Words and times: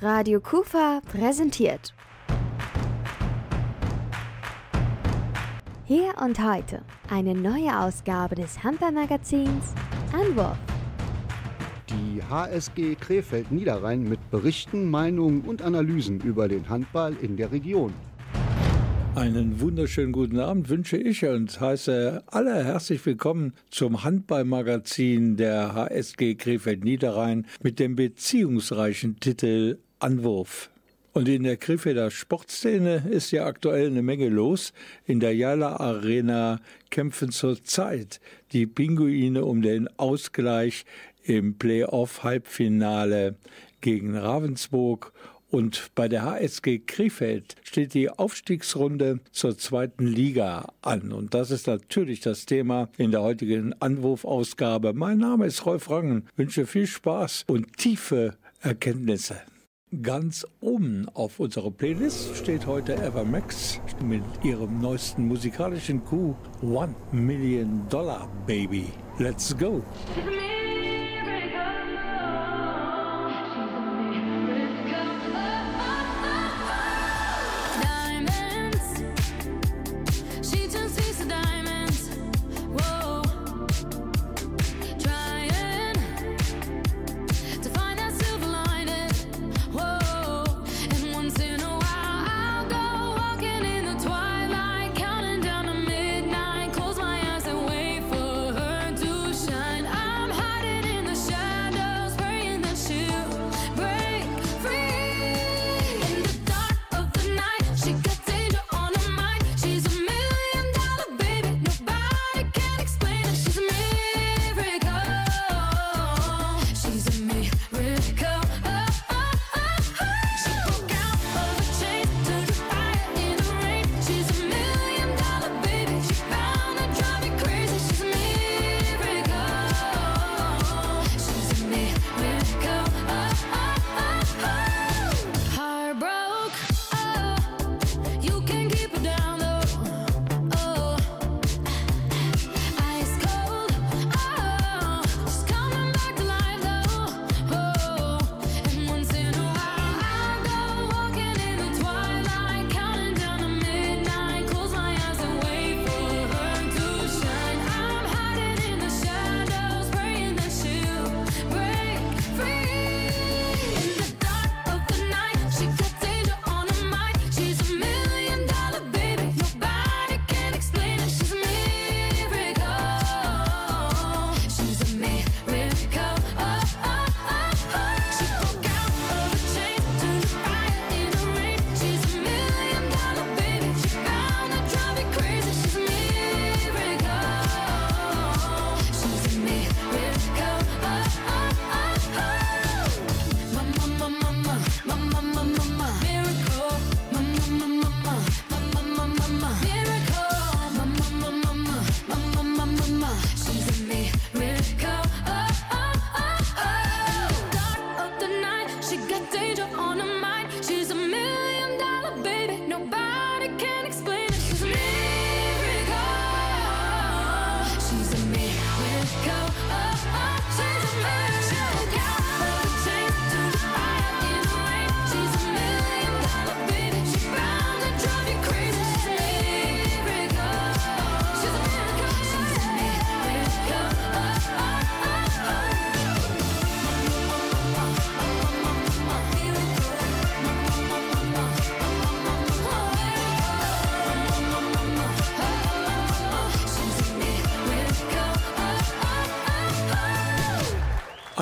Radio 0.00 0.40
Kufa 0.40 1.00
präsentiert. 1.10 1.94
Hier 5.84 6.14
und 6.20 6.38
heute 6.44 6.82
eine 7.08 7.32
neue 7.32 7.78
Ausgabe 7.78 8.34
des 8.34 8.62
Handballmagazins 8.64 9.72
Anwurf. 10.12 10.58
Die 11.88 12.20
HSG 12.28 12.96
Krefeld 12.96 13.52
Niederrhein 13.52 14.02
mit 14.02 14.30
Berichten, 14.32 14.90
Meinungen 14.90 15.42
und 15.42 15.62
Analysen 15.62 16.20
über 16.20 16.48
den 16.48 16.68
Handball 16.68 17.16
in 17.22 17.36
der 17.36 17.52
Region. 17.52 17.94
Einen 19.14 19.60
wunderschönen 19.60 20.10
guten 20.10 20.40
Abend 20.40 20.68
wünsche 20.68 20.96
ich 20.96 21.24
und 21.24 21.60
heiße 21.60 22.24
alle 22.26 22.64
herzlich 22.64 23.06
willkommen 23.06 23.52
zum 23.70 24.02
Handballmagazin 24.02 25.36
der 25.36 25.72
HSG 25.72 26.34
Krefeld 26.34 26.82
Niederrhein 26.82 27.46
mit 27.62 27.78
dem 27.78 27.94
beziehungsreichen 27.94 29.20
Titel 29.20 29.78
Anwurf. 30.00 30.68
Und 31.12 31.28
in 31.28 31.44
der 31.44 31.56
Krefelder 31.56 32.10
Sportszene 32.10 33.04
ist 33.08 33.30
ja 33.30 33.46
aktuell 33.46 33.86
eine 33.86 34.02
Menge 34.02 34.28
los. 34.28 34.72
In 35.06 35.20
der 35.20 35.32
Jala 35.36 35.76
Arena 35.76 36.58
kämpfen 36.90 37.30
zurzeit 37.30 38.20
die 38.52 38.66
Pinguine 38.66 39.44
um 39.44 39.62
den 39.62 39.86
Ausgleich 39.96 40.84
im 41.22 41.56
Playoff-Halbfinale 41.56 43.36
gegen 43.80 44.16
Ravensburg 44.16 45.12
und 45.54 45.92
bei 45.94 46.08
der 46.08 46.24
HSG 46.24 46.80
Krefeld 46.84 47.54
steht 47.62 47.94
die 47.94 48.10
Aufstiegsrunde 48.10 49.20
zur 49.30 49.56
zweiten 49.56 50.04
Liga 50.04 50.72
an. 50.82 51.12
Und 51.12 51.32
das 51.32 51.52
ist 51.52 51.68
natürlich 51.68 52.18
das 52.18 52.44
Thema 52.44 52.88
in 52.96 53.12
der 53.12 53.22
heutigen 53.22 53.72
Anwurfausgabe. 53.80 54.94
Mein 54.94 55.18
Name 55.18 55.46
ist 55.46 55.64
Rolf 55.64 55.90
Rangen. 55.90 56.26
Wünsche 56.34 56.66
viel 56.66 56.88
Spaß 56.88 57.44
und 57.46 57.76
tiefe 57.76 58.36
Erkenntnisse. 58.62 59.36
Ganz 60.02 60.44
oben 60.58 61.08
auf 61.14 61.38
unserer 61.38 61.70
Playlist 61.70 62.36
steht 62.36 62.66
heute 62.66 62.96
Evermax 62.96 63.80
mit 64.04 64.24
ihrem 64.42 64.80
neuesten 64.80 65.28
musikalischen 65.28 66.04
Coup 66.04 66.34
One 66.62 66.96
Million 67.12 67.86
Dollar 67.88 68.28
Baby. 68.44 68.86
Let's 69.20 69.56
go! 69.56 69.84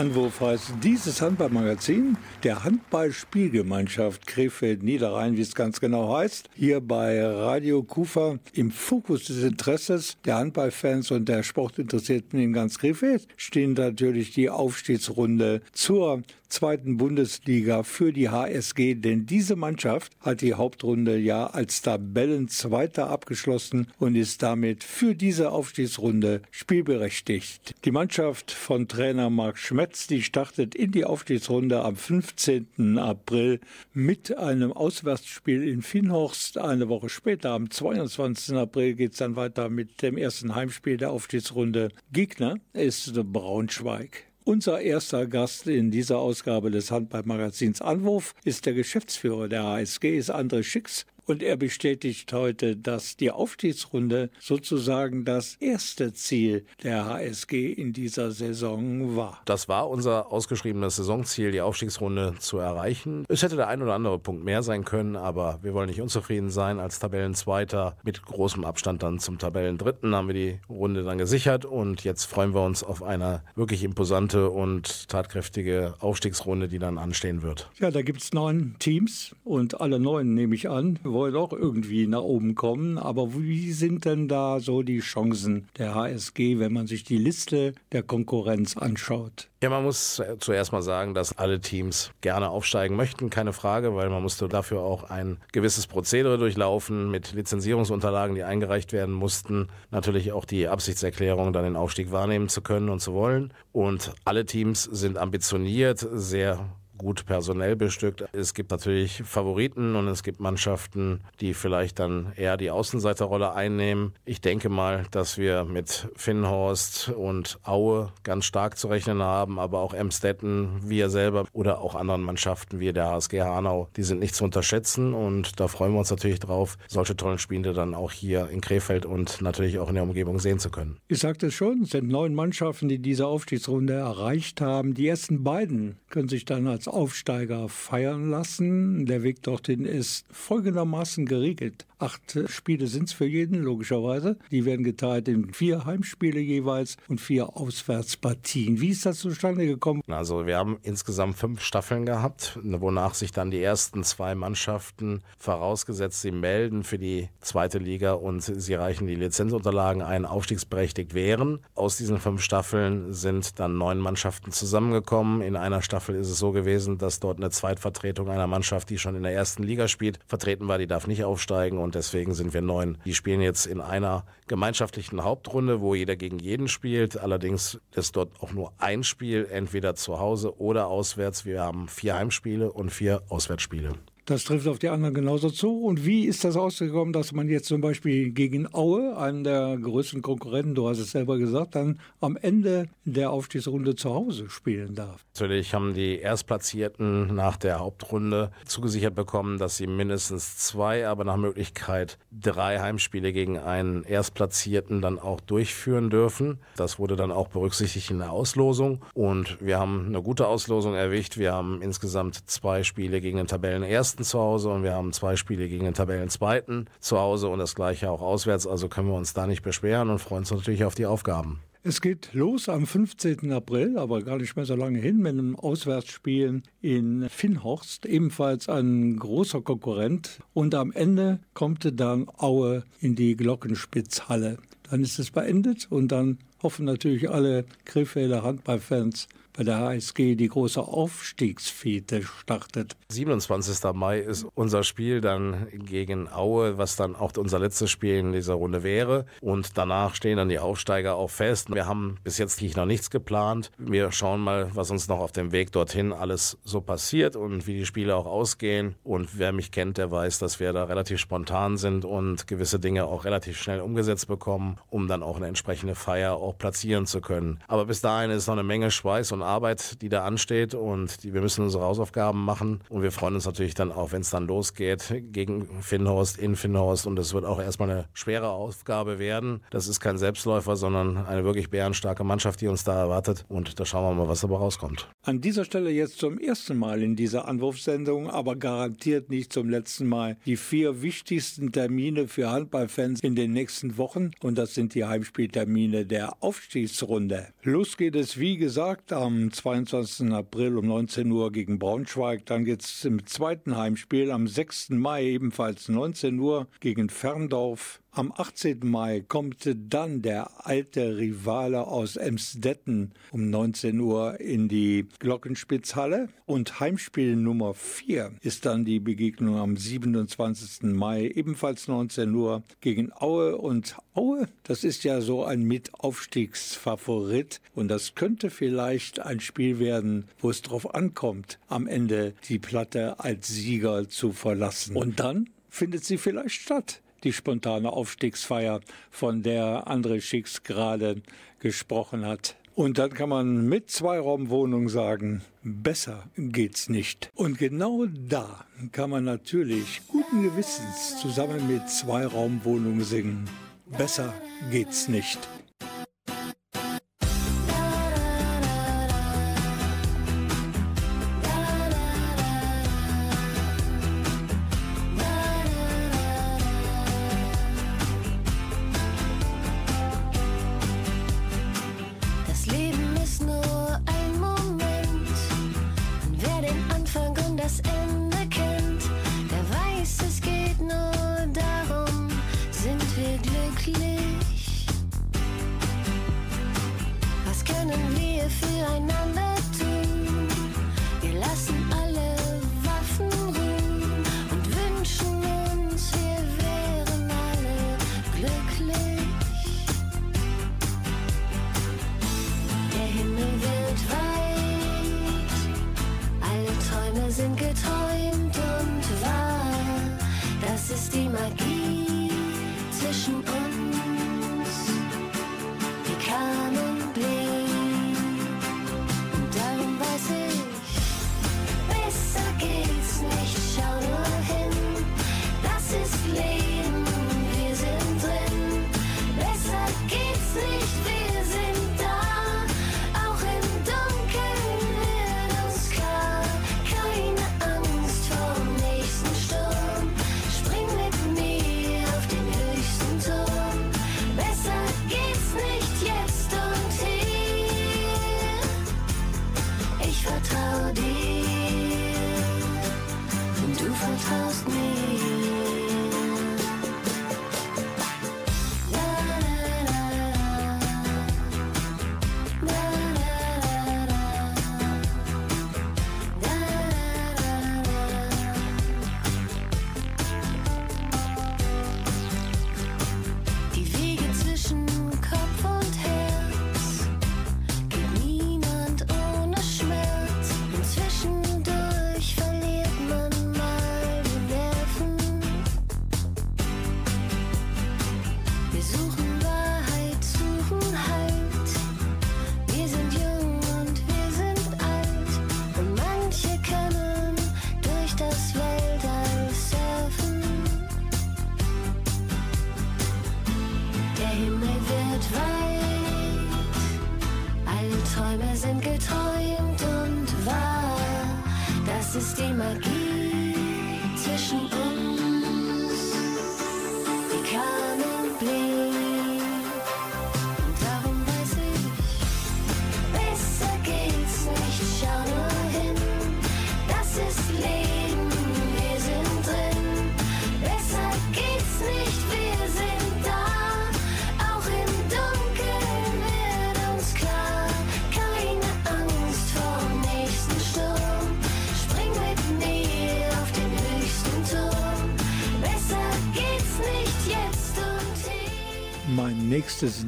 Anwurf 0.02 0.40
heißt 0.40 0.72
dieses 0.82 1.22
Handballmagazin 1.22 2.16
der 2.42 2.64
Handballspielgemeinschaft 2.64 4.26
Krefeld-Niederrhein, 4.26 5.36
wie 5.36 5.42
es 5.42 5.54
ganz 5.54 5.78
genau 5.78 6.16
heißt, 6.16 6.50
hier 6.56 6.80
bei 6.80 7.24
Radio 7.24 7.84
Kufa 7.84 8.40
im 8.52 8.72
Fokus 8.72 9.26
des 9.26 9.44
Interesses 9.44 10.16
der 10.24 10.38
Handballfans 10.38 11.12
und 11.12 11.28
der 11.28 11.44
Sportinteressierten 11.44 12.40
in 12.40 12.52
ganz 12.52 12.80
Krefeld 12.80 13.28
stehen 13.36 13.74
natürlich 13.74 14.32
die 14.32 14.50
Aufstiegsrunde 14.50 15.62
zur 15.70 16.22
zweiten 16.52 16.98
Bundesliga 16.98 17.82
für 17.82 18.12
die 18.12 18.28
HSG, 18.28 18.94
denn 18.94 19.26
diese 19.26 19.56
Mannschaft 19.56 20.12
hat 20.20 20.42
die 20.42 20.54
Hauptrunde 20.54 21.16
ja 21.16 21.46
als 21.46 21.82
Tabellenzweiter 21.82 23.08
abgeschlossen 23.08 23.88
und 23.98 24.14
ist 24.14 24.42
damit 24.42 24.84
für 24.84 25.14
diese 25.14 25.50
Aufstiegsrunde 25.50 26.42
spielberechtigt. 26.50 27.74
Die 27.84 27.90
Mannschaft 27.90 28.50
von 28.50 28.86
Trainer 28.86 29.30
Marc 29.30 29.58
Schmetz, 29.58 30.06
die 30.06 30.22
startet 30.22 30.74
in 30.74 30.92
die 30.92 31.04
Aufstiegsrunde 31.04 31.82
am 31.82 31.96
15. 31.96 32.98
April 32.98 33.60
mit 33.94 34.36
einem 34.36 34.72
Auswärtsspiel 34.72 35.66
in 35.66 35.82
Finnhorst. 35.82 36.58
Eine 36.58 36.88
Woche 36.88 37.08
später, 37.08 37.50
am 37.50 37.70
22. 37.70 38.56
April, 38.56 38.94
geht 38.94 39.12
es 39.12 39.18
dann 39.18 39.36
weiter 39.36 39.70
mit 39.70 40.02
dem 40.02 40.18
ersten 40.18 40.54
Heimspiel 40.54 40.98
der 40.98 41.12
Aufstiegsrunde. 41.12 41.88
Gegner 42.12 42.56
ist 42.74 43.12
Braunschweig. 43.32 44.31
Unser 44.44 44.80
erster 44.80 45.28
Gast 45.28 45.68
in 45.68 45.92
dieser 45.92 46.18
Ausgabe 46.18 46.72
des 46.72 46.90
Handballmagazins 46.90 47.80
Anwurf 47.80 48.34
ist 48.42 48.66
der 48.66 48.72
Geschäftsführer 48.72 49.48
der 49.48 49.62
HSG, 49.62 50.18
ist 50.18 50.34
André 50.34 50.64
Schicks. 50.64 51.06
Und 51.24 51.42
er 51.42 51.56
bestätigt 51.56 52.32
heute, 52.32 52.76
dass 52.76 53.16
die 53.16 53.30
Aufstiegsrunde 53.30 54.30
sozusagen 54.40 55.24
das 55.24 55.56
erste 55.60 56.12
Ziel 56.12 56.66
der 56.82 57.06
HSG 57.06 57.72
in 57.72 57.92
dieser 57.92 58.32
Saison 58.32 59.16
war. 59.16 59.40
Das 59.44 59.68
war 59.68 59.88
unser 59.88 60.32
ausgeschriebenes 60.32 60.96
Saisonziel, 60.96 61.52
die 61.52 61.60
Aufstiegsrunde 61.60 62.34
zu 62.40 62.58
erreichen. 62.58 63.24
Es 63.28 63.42
hätte 63.42 63.54
der 63.56 63.68
ein 63.68 63.82
oder 63.82 63.94
andere 63.94 64.18
Punkt 64.18 64.44
mehr 64.44 64.64
sein 64.64 64.84
können, 64.84 65.14
aber 65.14 65.60
wir 65.62 65.74
wollen 65.74 65.88
nicht 65.88 66.00
unzufrieden 66.00 66.50
sein. 66.50 66.80
Als 66.80 66.98
Tabellenzweiter 66.98 67.96
mit 68.02 68.22
großem 68.22 68.64
Abstand 68.64 69.02
dann 69.04 69.20
zum 69.20 69.38
Tabellendritten 69.38 70.14
haben 70.14 70.26
wir 70.26 70.34
die 70.34 70.60
Runde 70.68 71.04
dann 71.04 71.18
gesichert 71.18 71.64
und 71.64 72.02
jetzt 72.02 72.24
freuen 72.24 72.52
wir 72.52 72.64
uns 72.64 72.82
auf 72.82 73.02
eine 73.02 73.42
wirklich 73.54 73.84
imposante 73.84 74.50
und 74.50 75.08
tatkräftige 75.08 75.94
Aufstiegsrunde, 76.00 76.66
die 76.66 76.80
dann 76.80 76.98
anstehen 76.98 77.42
wird. 77.42 77.70
Ja, 77.78 77.92
da 77.92 78.02
gibt 78.02 78.22
es 78.22 78.32
neun 78.32 78.74
Teams 78.80 79.36
und 79.44 79.80
alle 79.80 80.00
neun 80.00 80.34
nehme 80.34 80.54
ich 80.54 80.68
an 80.68 80.98
wollen 81.12 81.36
auch 81.36 81.52
irgendwie 81.52 82.06
nach 82.06 82.22
oben 82.22 82.54
kommen. 82.54 82.98
Aber 82.98 83.34
wie 83.34 83.72
sind 83.72 84.04
denn 84.04 84.28
da 84.28 84.60
so 84.60 84.82
die 84.82 85.00
Chancen 85.00 85.68
der 85.78 85.94
HSG, 85.94 86.58
wenn 86.58 86.72
man 86.72 86.86
sich 86.86 87.04
die 87.04 87.18
Liste 87.18 87.74
der 87.92 88.02
Konkurrenz 88.02 88.76
anschaut? 88.76 89.48
Ja, 89.62 89.70
man 89.70 89.84
muss 89.84 90.20
zuerst 90.40 90.72
mal 90.72 90.82
sagen, 90.82 91.14
dass 91.14 91.38
alle 91.38 91.60
Teams 91.60 92.10
gerne 92.20 92.50
aufsteigen 92.50 92.96
möchten, 92.96 93.30
keine 93.30 93.52
Frage, 93.52 93.94
weil 93.94 94.10
man 94.10 94.20
musste 94.20 94.48
dafür 94.48 94.80
auch 94.80 95.04
ein 95.04 95.38
gewisses 95.52 95.86
Prozedere 95.86 96.36
durchlaufen 96.36 97.12
mit 97.12 97.32
Lizenzierungsunterlagen, 97.32 98.34
die 98.34 98.42
eingereicht 98.42 98.92
werden 98.92 99.14
mussten. 99.14 99.68
Natürlich 99.92 100.32
auch 100.32 100.46
die 100.46 100.66
Absichtserklärung, 100.66 101.52
dann 101.52 101.62
den 101.62 101.76
Aufstieg 101.76 102.10
wahrnehmen 102.10 102.48
zu 102.48 102.60
können 102.60 102.88
und 102.88 102.98
zu 102.98 103.12
wollen. 103.12 103.54
Und 103.70 104.12
alle 104.24 104.46
Teams 104.46 104.82
sind 104.82 105.16
ambitioniert, 105.16 106.04
sehr 106.12 106.68
gut 107.02 107.26
personell 107.26 107.76
bestückt. 107.76 108.24
Es 108.32 108.54
gibt 108.54 108.70
natürlich 108.70 109.22
Favoriten 109.24 109.96
und 109.96 110.08
es 110.08 110.22
gibt 110.22 110.40
Mannschaften, 110.40 111.20
die 111.40 111.52
vielleicht 111.52 111.98
dann 111.98 112.32
eher 112.36 112.56
die 112.56 112.70
Außenseiterrolle 112.70 113.52
einnehmen. 113.52 114.14
Ich 114.24 114.40
denke 114.40 114.68
mal, 114.68 115.04
dass 115.10 115.36
wir 115.36 115.64
mit 115.64 116.08
Finnhorst 116.16 117.10
und 117.10 117.58
Aue 117.64 118.12
ganz 118.22 118.44
stark 118.44 118.78
zu 118.78 118.88
rechnen 118.88 119.22
haben, 119.22 119.58
aber 119.58 119.80
auch 119.80 119.94
Emstetten, 119.94 120.80
wir 120.84 121.10
selber 121.10 121.46
oder 121.52 121.80
auch 121.80 121.94
anderen 121.94 122.22
Mannschaften 122.22 122.80
wie 122.80 122.92
der 122.92 123.06
HSG 123.06 123.42
Hanau, 123.42 123.88
die 123.96 124.02
sind 124.02 124.20
nicht 124.20 124.34
zu 124.34 124.44
unterschätzen 124.44 125.12
und 125.12 125.58
da 125.60 125.68
freuen 125.68 125.92
wir 125.92 125.98
uns 125.98 126.10
natürlich 126.10 126.40
drauf, 126.40 126.78
solche 126.88 127.16
tollen 127.16 127.38
Spiele 127.38 127.72
dann 127.72 127.94
auch 127.94 128.12
hier 128.12 128.48
in 128.48 128.60
Krefeld 128.60 129.04
und 129.04 129.42
natürlich 129.42 129.78
auch 129.78 129.88
in 129.88 129.94
der 129.94 130.04
Umgebung 130.04 130.38
sehen 130.38 130.58
zu 130.58 130.70
können. 130.70 130.98
Ich 131.08 131.18
sagte 131.18 131.48
es 131.48 131.54
schon, 131.54 131.82
es 131.82 131.90
sind 131.90 132.08
neun 132.08 132.34
Mannschaften, 132.34 132.88
die 132.88 132.98
diese 132.98 133.26
Aufstiegsrunde 133.26 133.94
erreicht 133.94 134.60
haben. 134.60 134.94
Die 134.94 135.08
ersten 135.08 135.42
beiden 135.42 135.96
können 136.08 136.28
sich 136.28 136.44
dann 136.44 136.66
als 136.66 136.88
Aufsteiger 136.92 137.68
feiern 137.68 138.30
lassen. 138.30 139.06
Der 139.06 139.22
Weg 139.22 139.42
dorthin 139.42 139.84
ist 139.84 140.26
folgendermaßen 140.30 141.26
geregelt. 141.26 141.86
Acht 142.02 142.36
Spiele 142.48 142.88
sind 142.88 143.04
es 143.04 143.12
für 143.12 143.26
jeden, 143.26 143.62
logischerweise. 143.62 144.36
Die 144.50 144.64
werden 144.64 144.82
geteilt 144.82 145.28
in 145.28 145.52
vier 145.52 145.84
Heimspiele 145.84 146.40
jeweils 146.40 146.96
und 147.06 147.20
vier 147.20 147.56
Auswärtspartien. 147.56 148.80
Wie 148.80 148.88
ist 148.88 149.06
das 149.06 149.18
zustande 149.18 149.66
gekommen? 149.66 150.02
Also 150.08 150.44
wir 150.44 150.56
haben 150.56 150.80
insgesamt 150.82 151.36
fünf 151.36 151.60
Staffeln 151.60 152.04
gehabt, 152.04 152.58
wonach 152.60 153.14
sich 153.14 153.30
dann 153.30 153.52
die 153.52 153.62
ersten 153.62 154.02
zwei 154.02 154.34
Mannschaften 154.34 155.22
vorausgesetzt, 155.38 156.22
sie 156.22 156.32
melden 156.32 156.82
für 156.82 156.98
die 156.98 157.28
zweite 157.40 157.78
Liga 157.78 158.14
und 158.14 158.40
sie 158.40 158.74
reichen 158.74 159.06
die 159.06 159.14
Lizenzunterlagen 159.14 160.02
ein, 160.02 160.26
aufstiegsberechtigt 160.26 161.14
wären. 161.14 161.60
Aus 161.76 161.98
diesen 161.98 162.18
fünf 162.18 162.42
Staffeln 162.42 163.12
sind 163.12 163.60
dann 163.60 163.78
neun 163.78 163.98
Mannschaften 163.98 164.50
zusammengekommen. 164.50 165.40
In 165.40 165.54
einer 165.54 165.82
Staffel 165.82 166.16
ist 166.16 166.30
es 166.30 166.38
so 166.40 166.50
gewesen, 166.50 166.98
dass 166.98 167.20
dort 167.20 167.36
eine 167.38 167.50
Zweitvertretung 167.50 168.28
einer 168.28 168.48
Mannschaft, 168.48 168.90
die 168.90 168.98
schon 168.98 169.14
in 169.14 169.22
der 169.22 169.34
ersten 169.34 169.62
Liga 169.62 169.86
spielt, 169.86 170.18
vertreten 170.26 170.66
war, 170.66 170.78
die 170.78 170.88
darf 170.88 171.06
nicht 171.06 171.22
aufsteigen 171.22 171.78
und 171.78 171.91
und 171.92 171.96
deswegen 171.96 172.32
sind 172.32 172.54
wir 172.54 172.62
neun. 172.62 172.96
Die 173.04 173.12
spielen 173.12 173.42
jetzt 173.42 173.66
in 173.66 173.82
einer 173.82 174.24
gemeinschaftlichen 174.46 175.24
Hauptrunde, 175.24 175.82
wo 175.82 175.94
jeder 175.94 176.16
gegen 176.16 176.38
jeden 176.38 176.66
spielt. 176.66 177.18
Allerdings 177.18 177.78
ist 177.94 178.16
dort 178.16 178.30
auch 178.40 178.52
nur 178.52 178.72
ein 178.78 179.04
Spiel, 179.04 179.46
entweder 179.50 179.94
zu 179.94 180.18
Hause 180.18 180.58
oder 180.58 180.86
auswärts. 180.86 181.44
Wir 181.44 181.60
haben 181.60 181.88
vier 181.88 182.14
Heimspiele 182.14 182.72
und 182.72 182.88
vier 182.88 183.20
Auswärtsspiele. 183.28 183.92
Das 184.24 184.44
trifft 184.44 184.68
auf 184.68 184.78
die 184.78 184.88
anderen 184.88 185.14
genauso 185.14 185.50
zu. 185.50 185.82
Und 185.82 186.06
wie 186.06 186.26
ist 186.26 186.44
das 186.44 186.56
ausgekommen, 186.56 187.12
dass 187.12 187.32
man 187.32 187.48
jetzt 187.48 187.66
zum 187.66 187.80
Beispiel 187.80 188.30
gegen 188.30 188.72
Aue, 188.72 189.16
einen 189.16 189.42
der 189.42 189.76
größten 189.76 190.22
Konkurrenten, 190.22 190.76
du 190.76 190.88
hast 190.88 190.98
es 190.98 191.10
selber 191.10 191.38
gesagt, 191.38 191.74
dann 191.74 191.98
am 192.20 192.36
Ende 192.36 192.88
der 193.04 193.32
Aufstiegsrunde 193.32 193.96
zu 193.96 194.14
Hause 194.14 194.48
spielen 194.48 194.94
darf? 194.94 195.24
Natürlich 195.34 195.74
haben 195.74 195.92
die 195.94 196.18
Erstplatzierten 196.18 197.34
nach 197.34 197.56
der 197.56 197.80
Hauptrunde 197.80 198.52
zugesichert 198.64 199.16
bekommen, 199.16 199.58
dass 199.58 199.76
sie 199.76 199.88
mindestens 199.88 200.56
zwei, 200.56 201.08
aber 201.08 201.24
nach 201.24 201.36
Möglichkeit 201.36 202.16
drei 202.30 202.78
Heimspiele 202.78 203.32
gegen 203.32 203.58
einen 203.58 204.04
Erstplatzierten 204.04 205.02
dann 205.02 205.18
auch 205.18 205.40
durchführen 205.40 206.10
dürfen. 206.10 206.58
Das 206.76 207.00
wurde 207.00 207.16
dann 207.16 207.32
auch 207.32 207.48
berücksichtigt 207.48 208.12
in 208.12 208.18
der 208.18 208.30
Auslosung. 208.30 209.02
Und 209.14 209.60
wir 209.60 209.80
haben 209.80 210.06
eine 210.06 210.22
gute 210.22 210.46
Auslosung 210.46 210.94
erwischt. 210.94 211.38
Wir 211.38 211.52
haben 211.52 211.82
insgesamt 211.82 212.48
zwei 212.48 212.84
Spiele 212.84 213.20
gegen 213.20 213.38
den 213.38 213.48
Tabellenersten 213.48 214.11
Ersten 214.12 214.24
zu 214.24 214.38
Hause 214.38 214.68
und 214.68 214.82
wir 214.82 214.92
haben 214.92 215.14
zwei 215.14 215.36
Spiele 215.36 215.70
gegen 215.70 215.86
den 215.86 215.94
Tabellenzweiten 215.94 216.86
zu 217.00 217.18
Hause 217.18 217.48
und 217.48 217.58
das 217.58 217.74
gleiche 217.74 218.10
auch 218.10 218.20
auswärts. 218.20 218.66
Also 218.66 218.90
können 218.90 219.08
wir 219.08 219.14
uns 219.14 219.32
da 219.32 219.46
nicht 219.46 219.62
beschweren 219.62 220.10
und 220.10 220.18
freuen 220.18 220.40
uns 220.40 220.50
natürlich 220.50 220.84
auf 220.84 220.94
die 220.94 221.06
Aufgaben. 221.06 221.60
Es 221.82 222.02
geht 222.02 222.34
los 222.34 222.68
am 222.68 222.86
15. 222.86 223.50
April, 223.52 223.96
aber 223.96 224.20
gar 224.20 224.36
nicht 224.36 224.54
mehr 224.54 224.66
so 224.66 224.76
lange 224.76 224.98
hin, 224.98 225.16
mit 225.16 225.32
einem 225.32 225.56
Auswärtsspiel 225.56 226.60
in 226.82 227.26
Finnhorst, 227.30 228.04
ebenfalls 228.04 228.68
ein 228.68 229.16
großer 229.16 229.62
Konkurrent. 229.62 230.40
Und 230.52 230.74
am 230.74 230.92
Ende 230.92 231.40
kommt 231.54 231.88
dann 231.98 232.26
Aue 232.36 232.84
in 233.00 233.14
die 233.14 233.34
Glockenspitzhalle. 233.34 234.58
Dann 234.90 235.02
ist 235.02 235.18
es 235.18 235.30
beendet 235.30 235.86
und 235.88 236.12
dann 236.12 236.36
hoffen 236.62 236.84
natürlich 236.84 237.30
alle 237.30 237.64
Krefelder 237.86 238.42
Handballfans, 238.42 239.26
bei 239.54 239.64
der 239.64 239.78
HSG 239.78 240.34
die 240.34 240.48
große 240.48 240.80
Aufstiegsfete 240.80 242.22
startet. 242.22 242.96
27. 243.08 243.92
Mai 243.92 244.20
ist 244.20 244.46
unser 244.54 244.82
Spiel 244.82 245.20
dann 245.20 245.66
gegen 245.72 246.32
Aue, 246.32 246.78
was 246.78 246.96
dann 246.96 247.14
auch 247.14 247.32
unser 247.36 247.58
letztes 247.58 247.90
Spiel 247.90 248.16
in 248.16 248.32
dieser 248.32 248.54
Runde 248.54 248.82
wäre. 248.82 249.26
Und 249.40 249.76
danach 249.76 250.14
stehen 250.14 250.38
dann 250.38 250.48
die 250.48 250.58
Aufsteiger 250.58 251.16
auch 251.16 251.30
fest. 251.30 251.72
Wir 251.72 251.86
haben 251.86 252.16
bis 252.24 252.38
jetzt 252.38 252.62
noch 252.76 252.86
nichts 252.86 253.10
geplant. 253.10 253.70
Wir 253.76 254.12
schauen 254.12 254.40
mal, 254.40 254.70
was 254.74 254.90
uns 254.90 255.08
noch 255.08 255.18
auf 255.18 255.32
dem 255.32 255.52
Weg 255.52 255.72
dorthin 255.72 256.12
alles 256.12 256.58
so 256.64 256.80
passiert 256.80 257.36
und 257.36 257.66
wie 257.66 257.74
die 257.74 257.86
Spiele 257.86 258.16
auch 258.16 258.26
ausgehen. 258.26 258.94
Und 259.02 259.38
wer 259.38 259.52
mich 259.52 259.72
kennt, 259.72 259.98
der 259.98 260.10
weiß, 260.10 260.38
dass 260.38 260.60
wir 260.60 260.72
da 260.72 260.84
relativ 260.84 261.18
spontan 261.18 261.76
sind 261.76 262.04
und 262.04 262.46
gewisse 262.46 262.78
Dinge 262.78 263.06
auch 263.06 263.24
relativ 263.24 263.60
schnell 263.60 263.80
umgesetzt 263.80 264.28
bekommen, 264.28 264.78
um 264.90 265.08
dann 265.08 265.22
auch 265.22 265.36
eine 265.36 265.48
entsprechende 265.48 265.94
Feier 265.94 266.36
auch 266.36 266.56
platzieren 266.56 267.06
zu 267.06 267.20
können. 267.20 267.58
Aber 267.68 267.86
bis 267.86 268.00
dahin 268.00 268.30
ist 268.30 268.46
noch 268.46 268.54
eine 268.54 268.62
Menge 268.62 268.90
Schweiß 268.90 269.32
und 269.32 269.41
Arbeit, 269.42 270.00
die 270.02 270.08
da 270.08 270.24
ansteht 270.24 270.74
und 270.74 271.22
die, 271.22 271.34
wir 271.34 271.40
müssen 271.40 271.64
unsere 271.64 271.84
Hausaufgaben 271.84 272.44
machen 272.44 272.80
und 272.88 273.02
wir 273.02 273.12
freuen 273.12 273.34
uns 273.34 273.46
natürlich 273.46 273.74
dann 273.74 273.92
auch, 273.92 274.12
wenn 274.12 274.22
es 274.22 274.30
dann 274.30 274.46
losgeht 274.46 275.22
gegen 275.32 275.82
Finnhorst, 275.82 276.38
in 276.38 276.56
Finnhorst 276.56 277.06
und 277.06 277.18
es 277.18 277.34
wird 277.34 277.44
auch 277.44 277.60
erstmal 277.60 277.90
eine 277.90 278.08
schwere 278.14 278.48
Aufgabe 278.50 279.18
werden. 279.18 279.60
Das 279.70 279.88
ist 279.88 280.00
kein 280.00 280.18
Selbstläufer, 280.18 280.76
sondern 280.76 281.16
eine 281.16 281.44
wirklich 281.44 281.70
bärenstarke 281.70 282.24
Mannschaft, 282.24 282.60
die 282.60 282.68
uns 282.68 282.84
da 282.84 282.98
erwartet 282.98 283.44
und 283.48 283.78
da 283.78 283.84
schauen 283.84 284.16
wir 284.16 284.24
mal, 284.24 284.28
was 284.28 284.40
dabei 284.40 284.56
rauskommt. 284.56 285.08
An 285.22 285.40
dieser 285.40 285.64
Stelle 285.64 285.90
jetzt 285.90 286.18
zum 286.18 286.38
ersten 286.38 286.76
Mal 286.76 287.02
in 287.02 287.16
dieser 287.16 287.48
Anwurfsendung, 287.48 288.30
aber 288.30 288.56
garantiert 288.56 289.30
nicht 289.30 289.52
zum 289.52 289.68
letzten 289.68 290.06
Mal, 290.06 290.36
die 290.46 290.56
vier 290.56 291.02
wichtigsten 291.02 291.72
Termine 291.72 292.28
für 292.28 292.50
Handballfans 292.50 293.20
in 293.20 293.34
den 293.34 293.52
nächsten 293.52 293.96
Wochen 293.98 294.30
und 294.42 294.58
das 294.58 294.74
sind 294.74 294.94
die 294.94 295.04
Heimspieltermine 295.04 296.06
der 296.06 296.42
Aufstiegsrunde. 296.42 297.48
Los 297.62 297.96
geht 297.96 298.16
es 298.16 298.38
wie 298.38 298.56
gesagt 298.56 299.12
am 299.12 299.31
am 299.32 299.50
22. 299.50 300.30
April 300.30 300.76
um 300.76 300.86
19 300.86 301.30
Uhr 301.30 301.50
gegen 301.52 301.78
Braunschweig. 301.78 302.44
Dann 302.44 302.66
geht 302.66 302.82
es 302.82 303.04
im 303.06 303.26
zweiten 303.26 303.78
Heimspiel 303.78 304.30
am 304.30 304.46
6. 304.46 304.90
Mai 304.90 305.24
ebenfalls 305.24 305.88
19 305.88 306.38
Uhr 306.38 306.66
gegen 306.80 307.08
Ferndorf. 307.08 308.01
Am 308.14 308.30
18. 308.36 308.80
Mai 308.82 309.24
kommt 309.26 309.66
dann 309.74 310.20
der 310.20 310.66
alte 310.66 311.16
Rivale 311.16 311.86
aus 311.86 312.16
Emsdetten 312.16 313.12
um 313.30 313.48
19 313.48 313.98
Uhr 314.00 314.38
in 314.38 314.68
die 314.68 315.06
Glockenspitzhalle 315.18 316.28
und 316.44 316.78
Heimspiel 316.78 317.36
Nummer 317.36 317.72
4 317.72 318.32
ist 318.42 318.66
dann 318.66 318.84
die 318.84 319.00
Begegnung 319.00 319.56
am 319.56 319.78
27. 319.78 320.92
Mai 320.92 321.32
ebenfalls 321.34 321.88
19 321.88 322.34
Uhr 322.34 322.62
gegen 322.82 323.10
Aue 323.14 323.56
und 323.56 323.96
Aue, 324.12 324.46
das 324.64 324.84
ist 324.84 325.04
ja 325.04 325.22
so 325.22 325.46
ein 325.46 325.62
Mitaufstiegsfavorit 325.62 327.62
und 327.74 327.88
das 327.88 328.14
könnte 328.14 328.50
vielleicht 328.50 329.20
ein 329.20 329.40
Spiel 329.40 329.78
werden, 329.78 330.26
wo 330.38 330.50
es 330.50 330.60
drauf 330.60 330.94
ankommt, 330.94 331.58
am 331.66 331.86
Ende 331.86 332.34
die 332.46 332.58
Platte 332.58 333.20
als 333.20 333.48
Sieger 333.48 334.06
zu 334.06 334.32
verlassen. 334.32 334.96
Und 334.96 335.18
dann 335.18 335.48
findet 335.70 336.04
sie 336.04 336.18
vielleicht 336.18 336.60
statt 336.60 337.00
die 337.24 337.32
spontane 337.32 337.92
Aufstiegsfeier, 337.92 338.80
von 339.10 339.42
der 339.42 339.86
André 339.86 340.20
Schicks 340.20 340.62
gerade 340.62 341.22
gesprochen 341.60 342.26
hat. 342.26 342.56
Und 342.74 342.96
dann 342.96 343.12
kann 343.12 343.28
man 343.28 343.68
mit 343.68 343.90
Zweiraumwohnung 343.90 344.88
sagen, 344.88 345.42
besser 345.62 346.24
geht's 346.36 346.88
nicht. 346.88 347.30
Und 347.34 347.58
genau 347.58 348.06
da 348.06 348.64
kann 348.92 349.10
man 349.10 349.24
natürlich 349.24 350.00
guten 350.08 350.42
Gewissens 350.42 351.20
zusammen 351.20 351.68
mit 351.68 351.88
Zweiraumwohnung 351.90 353.02
singen. 353.02 353.48
Besser 353.86 354.32
geht's 354.70 355.08
nicht. 355.08 355.38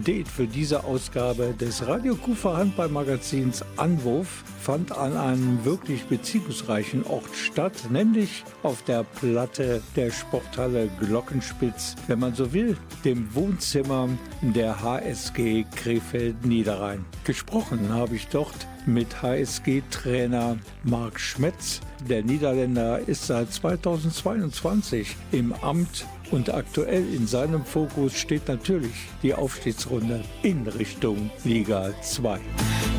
Date 0.07 0.29
für 0.29 0.47
diese 0.47 0.85
Ausgabe 0.85 1.55
des 1.59 1.87
Radio 1.87 2.15
Kufa 2.15 2.59
Handballmagazins 2.59 3.65
Anwurf 3.77 4.45
fand 4.61 4.93
an 4.93 5.17
einem 5.17 5.65
wirklich 5.65 6.05
beziehungsreichen 6.05 7.05
Ort 7.05 7.35
statt, 7.35 7.73
nämlich 7.91 8.45
auf 8.63 8.83
der 8.83 9.05
Platte 9.05 9.83
der 9.97 10.11
Sporthalle 10.11 10.91
Glockenspitz, 11.01 11.97
wenn 12.07 12.19
man 12.19 12.35
so 12.35 12.53
will, 12.53 12.77
dem 13.05 13.35
Wohnzimmer 13.35 14.11
der 14.43 14.83
HSG 14.83 15.65
Krefeld 15.75 16.45
Niederrhein. 16.45 17.05
Gesprochen 17.25 17.89
habe 17.91 18.17
ich 18.17 18.29
dort 18.29 18.67
mit 18.87 19.23
HSG-Trainer 19.23 20.59
Marc 20.83 21.19
Schmetz. 21.19 21.81
Der 22.09 22.23
Niederländer 22.23 23.01
ist 23.01 23.27
seit 23.27 23.53
2022 23.53 25.17
im 25.33 25.55
Amt 25.55 26.07
und 26.31 26.53
aktuell 26.53 27.13
in 27.15 27.27
seinem 27.27 27.65
Fokus 27.65 28.19
steht 28.19 28.49
natürlich 28.49 28.95
die 29.23 29.35
Aufstiegsrunde 29.35 30.21
in 30.43 30.67
Richtung 30.67 31.31
Liga 31.45 31.93
2. 32.03 32.41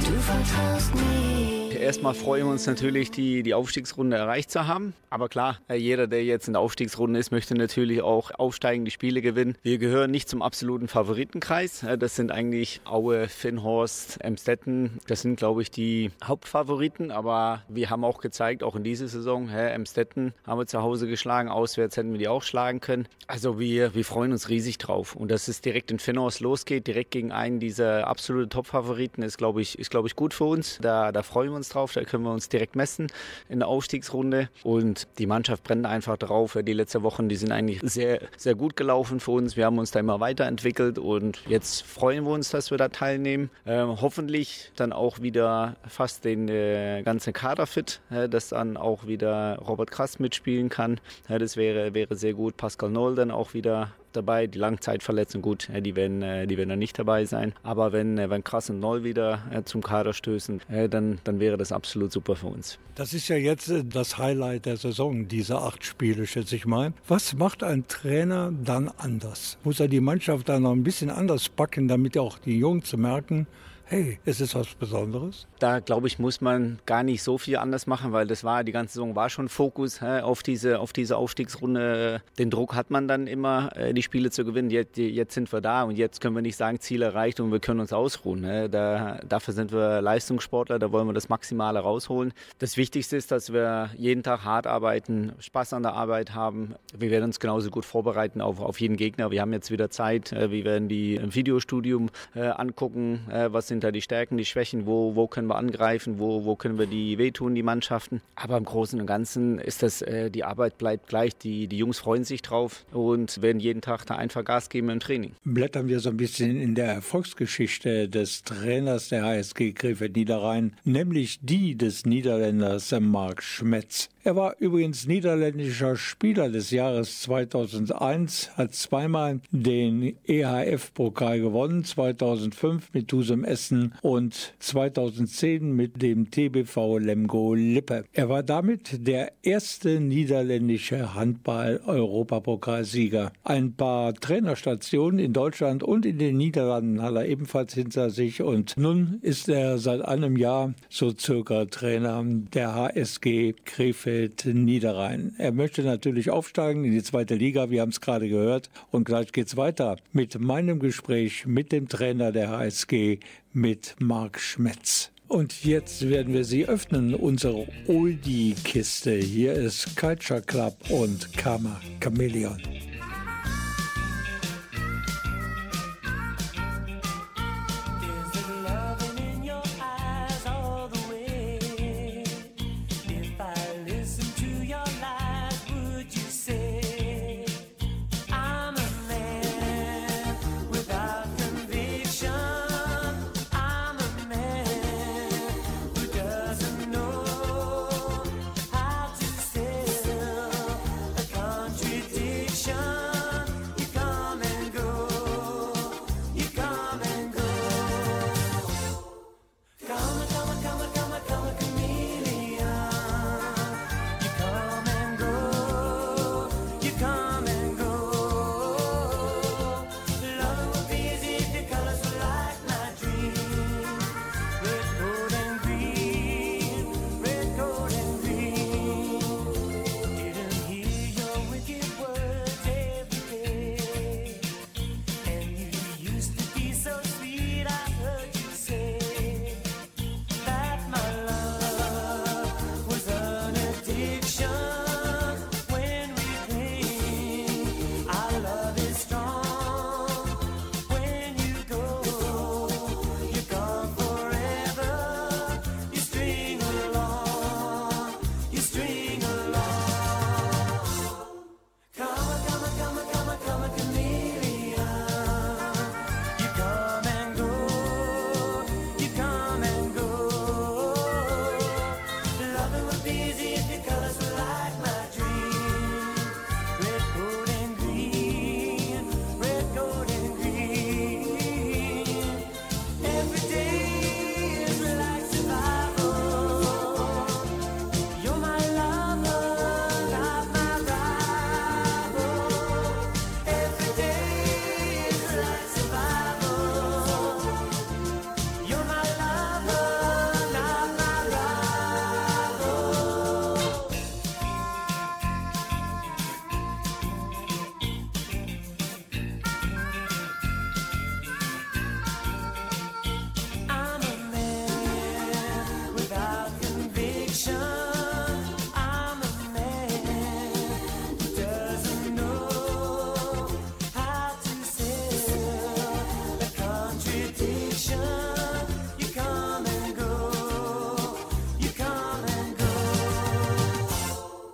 du 0.00 0.20
vertraust 0.20 0.94
mir. 0.94 1.45
Erstmal 1.86 2.14
freuen 2.14 2.46
wir 2.46 2.50
uns 2.50 2.66
natürlich, 2.66 3.12
die, 3.12 3.44
die 3.44 3.54
Aufstiegsrunde 3.54 4.16
erreicht 4.16 4.50
zu 4.50 4.66
haben. 4.66 4.92
Aber 5.08 5.28
klar, 5.28 5.60
äh, 5.68 5.76
jeder, 5.76 6.08
der 6.08 6.24
jetzt 6.24 6.48
in 6.48 6.54
der 6.54 6.60
Aufstiegsrunde 6.60 7.20
ist, 7.20 7.30
möchte 7.30 7.54
natürlich 7.54 8.02
auch 8.02 8.32
aufsteigende 8.32 8.90
Spiele 8.90 9.22
gewinnen. 9.22 9.56
Wir 9.62 9.78
gehören 9.78 10.10
nicht 10.10 10.28
zum 10.28 10.42
absoluten 10.42 10.88
Favoritenkreis. 10.88 11.84
Äh, 11.84 11.96
das 11.96 12.16
sind 12.16 12.32
eigentlich 12.32 12.80
Aue, 12.86 13.28
Finnhorst, 13.28 14.20
Emstetten. 14.20 14.98
Das 15.06 15.22
sind, 15.22 15.36
glaube 15.36 15.62
ich, 15.62 15.70
die 15.70 16.10
Hauptfavoriten. 16.24 17.12
Aber 17.12 17.62
wir 17.68 17.88
haben 17.88 18.02
auch 18.02 18.20
gezeigt, 18.20 18.64
auch 18.64 18.74
in 18.74 18.82
dieser 18.82 19.06
Saison, 19.06 19.48
Emstetten 19.48 20.34
haben 20.44 20.58
wir 20.58 20.66
zu 20.66 20.82
Hause 20.82 21.06
geschlagen. 21.06 21.48
Auswärts 21.48 21.96
hätten 21.96 22.10
wir 22.10 22.18
die 22.18 22.26
auch 22.26 22.42
schlagen 22.42 22.80
können. 22.80 23.06
Also 23.28 23.60
wir, 23.60 23.94
wir 23.94 24.04
freuen 24.04 24.32
uns 24.32 24.48
riesig 24.48 24.78
drauf. 24.78 25.14
Und 25.14 25.30
dass 25.30 25.46
es 25.46 25.60
direkt 25.60 25.92
in 25.92 26.00
Finnhorst 26.00 26.40
losgeht, 26.40 26.88
direkt 26.88 27.12
gegen 27.12 27.30
einen 27.30 27.60
dieser 27.60 28.08
absoluten 28.08 28.50
Top-Favoriten, 28.50 29.22
ist, 29.22 29.38
glaube 29.38 29.62
ich, 29.62 29.78
ist, 29.78 29.92
glaube 29.92 30.08
ich, 30.08 30.16
gut 30.16 30.34
für 30.34 30.46
uns. 30.46 30.78
Da, 30.82 31.12
da 31.12 31.22
freuen 31.22 31.50
wir 31.50 31.56
uns 31.56 31.68
drauf 31.68 31.75
drauf. 31.76 31.92
Da 31.92 32.04
können 32.04 32.24
wir 32.24 32.32
uns 32.32 32.48
direkt 32.48 32.74
messen 32.74 33.06
in 33.48 33.60
der 33.60 33.68
Aufstiegsrunde. 33.68 34.48
Und 34.64 35.06
die 35.18 35.26
Mannschaft 35.26 35.62
brennt 35.64 35.86
einfach 35.86 36.16
drauf. 36.16 36.58
Die 36.60 36.72
letzten 36.72 37.02
Wochen, 37.02 37.28
die 37.28 37.36
sind 37.36 37.52
eigentlich 37.52 37.80
sehr, 37.82 38.20
sehr 38.36 38.54
gut 38.54 38.76
gelaufen 38.76 39.20
für 39.20 39.32
uns. 39.32 39.56
Wir 39.56 39.66
haben 39.66 39.78
uns 39.78 39.90
da 39.90 40.00
immer 40.00 40.20
weiterentwickelt 40.20 40.98
und 40.98 41.40
jetzt 41.48 41.82
freuen 41.82 42.24
wir 42.24 42.32
uns, 42.32 42.50
dass 42.50 42.70
wir 42.70 42.78
da 42.78 42.88
teilnehmen. 42.88 43.50
Ähm, 43.66 44.00
hoffentlich 44.00 44.72
dann 44.76 44.92
auch 44.92 45.20
wieder 45.20 45.76
fast 45.86 46.24
den 46.24 46.48
äh, 46.48 47.02
ganzen 47.04 47.32
Kader 47.32 47.66
fit, 47.66 48.00
äh, 48.10 48.28
dass 48.28 48.48
dann 48.48 48.76
auch 48.76 49.06
wieder 49.06 49.58
Robert 49.58 49.90
Krass 49.90 50.18
mitspielen 50.18 50.68
kann. 50.68 50.98
Ja, 51.28 51.38
das 51.38 51.56
wäre, 51.56 51.94
wäre 51.94 52.16
sehr 52.16 52.32
gut. 52.32 52.56
Pascal 52.56 52.90
Noll 52.90 53.14
dann 53.14 53.30
auch 53.30 53.54
wieder 53.54 53.92
dabei. 54.16 54.46
Die 54.46 54.58
Langzeitverletzungen, 54.58 55.42
gut, 55.42 55.68
die 55.72 55.94
werden, 55.94 56.22
äh, 56.22 56.46
die 56.46 56.56
werden 56.56 56.70
dann 56.70 56.78
nicht 56.78 56.98
dabei 56.98 57.24
sein. 57.24 57.52
Aber 57.62 57.92
wenn, 57.92 58.18
äh, 58.18 58.30
wenn 58.30 58.42
Krass 58.42 58.70
und 58.70 58.80
Noll 58.80 59.04
wieder 59.04 59.42
äh, 59.52 59.62
zum 59.62 59.82
Kader 59.82 60.12
stößen, 60.12 60.60
dann, 60.90 61.18
dann 61.24 61.40
wäre 61.40 61.56
das 61.56 61.72
absolut 61.72 62.12
super 62.12 62.36
für 62.36 62.46
uns. 62.46 62.78
Das 62.94 63.12
ist 63.12 63.28
ja 63.28 63.36
jetzt 63.36 63.72
das 63.92 64.18
Highlight 64.18 64.66
der 64.66 64.76
Saison, 64.76 65.28
diese 65.28 65.58
acht 65.58 65.84
Spiele, 65.84 66.26
schätze 66.26 66.56
ich 66.56 66.66
mal. 66.66 66.92
Was 67.06 67.34
macht 67.34 67.62
ein 67.62 67.86
Trainer 67.88 68.52
dann 68.64 68.90
anders? 68.96 69.58
Muss 69.64 69.80
er 69.80 69.88
die 69.88 70.00
Mannschaft 70.00 70.48
dann 70.48 70.62
noch 70.62 70.72
ein 70.72 70.82
bisschen 70.82 71.10
anders 71.10 71.48
packen, 71.48 71.88
damit 71.88 72.16
auch 72.16 72.38
die 72.38 72.58
Jungs 72.58 72.96
merken, 72.96 73.46
hey, 73.88 74.18
es 74.24 74.40
ist 74.40 74.54
was 74.56 74.74
Besonderes? 74.74 75.46
Da 75.60 75.78
glaube 75.78 76.08
ich, 76.08 76.18
muss 76.18 76.40
man 76.40 76.80
gar 76.86 77.04
nicht 77.04 77.22
so 77.22 77.38
viel 77.38 77.56
anders 77.56 77.86
machen, 77.86 78.12
weil 78.12 78.26
das 78.26 78.42
war, 78.42 78.64
die 78.64 78.72
ganze 78.72 78.94
Saison 78.94 79.14
war 79.14 79.30
schon 79.30 79.48
Fokus 79.48 80.00
hä, 80.00 80.20
auf, 80.20 80.42
diese, 80.42 80.80
auf 80.80 80.92
diese 80.92 81.16
Aufstiegsrunde. 81.16 82.20
Den 82.38 82.50
Druck 82.50 82.74
hat 82.74 82.90
man 82.90 83.06
dann 83.06 83.28
immer, 83.28 83.70
äh, 83.76 83.94
die 83.94 84.02
Spiele 84.02 84.30
zu 84.30 84.44
gewinnen. 84.44 84.70
Jetzt, 84.70 84.96
jetzt 84.96 85.34
sind 85.34 85.52
wir 85.52 85.60
da 85.60 85.84
und 85.84 85.96
jetzt 85.96 86.20
können 86.20 86.34
wir 86.34 86.42
nicht 86.42 86.56
sagen, 86.56 86.80
Ziel 86.80 87.02
erreicht 87.02 87.38
und 87.38 87.52
wir 87.52 87.60
können 87.60 87.78
uns 87.78 87.92
ausruhen. 87.92 88.44
Hä. 88.44 88.68
Da, 88.68 89.20
dafür 89.26 89.54
sind 89.54 89.72
wir 89.72 90.02
Leistungssportler, 90.02 90.80
da 90.80 90.90
wollen 90.90 91.06
wir 91.06 91.14
das 91.14 91.28
Maximale 91.28 91.78
rausholen. 91.78 92.32
Das 92.58 92.76
Wichtigste 92.76 93.16
ist, 93.16 93.30
dass 93.30 93.52
wir 93.52 93.90
jeden 93.96 94.24
Tag 94.24 94.44
hart 94.44 94.66
arbeiten, 94.66 95.32
Spaß 95.38 95.74
an 95.74 95.84
der 95.84 95.94
Arbeit 95.94 96.34
haben. 96.34 96.74
Wir 96.96 97.10
werden 97.10 97.26
uns 97.26 97.38
genauso 97.38 97.70
gut 97.70 97.84
vorbereiten 97.84 98.40
auf, 98.40 98.60
auf 98.60 98.80
jeden 98.80 98.96
Gegner. 98.96 99.30
Wir 99.30 99.42
haben 99.42 99.52
jetzt 99.52 99.70
wieder 99.70 99.90
Zeit. 99.90 100.32
Äh, 100.32 100.50
wir 100.50 100.64
werden 100.64 100.88
die 100.88 101.14
im 101.14 101.32
Videostudium 101.32 102.10
äh, 102.34 102.48
angucken, 102.48 103.20
äh, 103.30 103.52
was 103.52 103.68
sind 103.68 103.75
da 103.80 103.90
die 103.90 104.02
Stärken, 104.02 104.36
die 104.36 104.44
Schwächen, 104.44 104.86
wo, 104.86 105.14
wo 105.14 105.26
können 105.26 105.48
wir 105.48 105.56
angreifen, 105.56 106.18
wo, 106.18 106.44
wo 106.44 106.56
können 106.56 106.78
wir 106.78 106.86
die 106.86 107.18
wehtun, 107.18 107.54
die 107.54 107.62
Mannschaften. 107.62 108.20
Aber 108.34 108.56
im 108.56 108.64
Großen 108.64 109.00
und 109.00 109.06
Ganzen 109.06 109.58
ist 109.58 109.82
das, 109.82 110.02
äh, 110.02 110.30
die 110.30 110.44
Arbeit 110.44 110.78
bleibt 110.78 111.08
gleich. 111.08 111.36
Die, 111.36 111.66
die 111.68 111.78
Jungs 111.78 111.98
freuen 111.98 112.24
sich 112.24 112.42
drauf 112.42 112.84
und 112.92 113.42
werden 113.42 113.60
jeden 113.60 113.80
Tag 113.80 114.06
da 114.06 114.16
einfach 114.16 114.44
Gas 114.44 114.68
geben 114.68 114.90
im 114.90 115.00
Training. 115.00 115.34
Blättern 115.44 115.88
wir 115.88 116.00
so 116.00 116.10
ein 116.10 116.16
bisschen 116.16 116.60
in 116.60 116.74
der 116.74 116.86
Erfolgsgeschichte 116.86 118.08
des 118.08 118.42
Trainers 118.42 119.08
der 119.08 119.24
HSG 119.24 119.72
Krefeld 119.72 120.16
Niederrhein, 120.16 120.76
nämlich 120.84 121.40
die 121.42 121.76
des 121.76 122.06
Niederländers 122.06 122.94
Marc 123.00 123.42
Schmetz. 123.42 124.08
Er 124.26 124.34
war 124.34 124.56
übrigens 124.58 125.06
niederländischer 125.06 125.94
Spieler 125.94 126.48
des 126.48 126.72
Jahres 126.72 127.20
2001, 127.20 128.56
hat 128.56 128.74
zweimal 128.74 129.38
den 129.52 130.16
EHF-Pokal 130.26 131.38
gewonnen, 131.38 131.84
2005 131.84 132.92
mit 132.92 133.06
Tusem 133.06 133.44
Essen 133.44 133.94
und 134.02 134.54
2010 134.58 135.70
mit 135.70 136.02
dem 136.02 136.32
TBV 136.32 136.98
Lemgo 136.98 137.54
Lippe. 137.54 138.04
Er 138.12 138.28
war 138.28 138.42
damit 138.42 139.06
der 139.06 139.30
erste 139.42 140.00
niederländische 140.00 141.14
Handball-Europapokalsieger. 141.14 143.30
Ein 143.44 143.74
paar 143.74 144.12
Trainerstationen 144.12 145.20
in 145.20 145.34
Deutschland 145.34 145.84
und 145.84 146.04
in 146.04 146.18
den 146.18 146.36
Niederlanden 146.36 147.00
hat 147.00 147.14
er 147.14 147.26
ebenfalls 147.26 147.74
hinter 147.74 148.10
sich 148.10 148.42
und 148.42 148.76
nun 148.76 149.20
ist 149.22 149.48
er 149.48 149.78
seit 149.78 150.02
einem 150.02 150.36
Jahr 150.36 150.74
so 150.88 151.12
circa 151.16 151.66
Trainer 151.66 152.24
der 152.26 152.74
HSG 152.74 153.54
Krefeld 153.64 154.15
Bielefeld 154.16 154.46
Niederrhein. 154.46 155.34
Er 155.38 155.52
möchte 155.52 155.82
natürlich 155.82 156.30
aufsteigen 156.30 156.84
in 156.84 156.92
die 156.92 157.02
zweite 157.02 157.34
Liga, 157.34 157.70
wir 157.70 157.82
haben 157.82 157.90
es 157.90 158.00
gerade 158.00 158.28
gehört. 158.28 158.70
Und 158.90 159.04
gleich 159.04 159.32
geht 159.32 159.48
es 159.48 159.56
weiter 159.56 159.96
mit 160.12 160.38
meinem 160.38 160.78
Gespräch 160.78 161.46
mit 161.46 161.72
dem 161.72 161.88
Trainer 161.88 162.32
der 162.32 162.50
HSG, 162.50 163.18
mit 163.52 163.96
Marc 163.98 164.40
Schmetz. 164.40 165.10
Und 165.28 165.64
jetzt 165.64 166.08
werden 166.08 166.32
wir 166.32 166.44
sie 166.44 166.66
öffnen, 166.66 167.14
unsere 167.14 167.66
Oldie-Kiste. 167.88 169.16
Hier 169.16 169.54
ist 169.54 169.96
Culture 169.96 170.40
Club 170.40 170.76
und 170.88 171.36
Karma 171.36 171.80
Chameleon. 172.00 172.62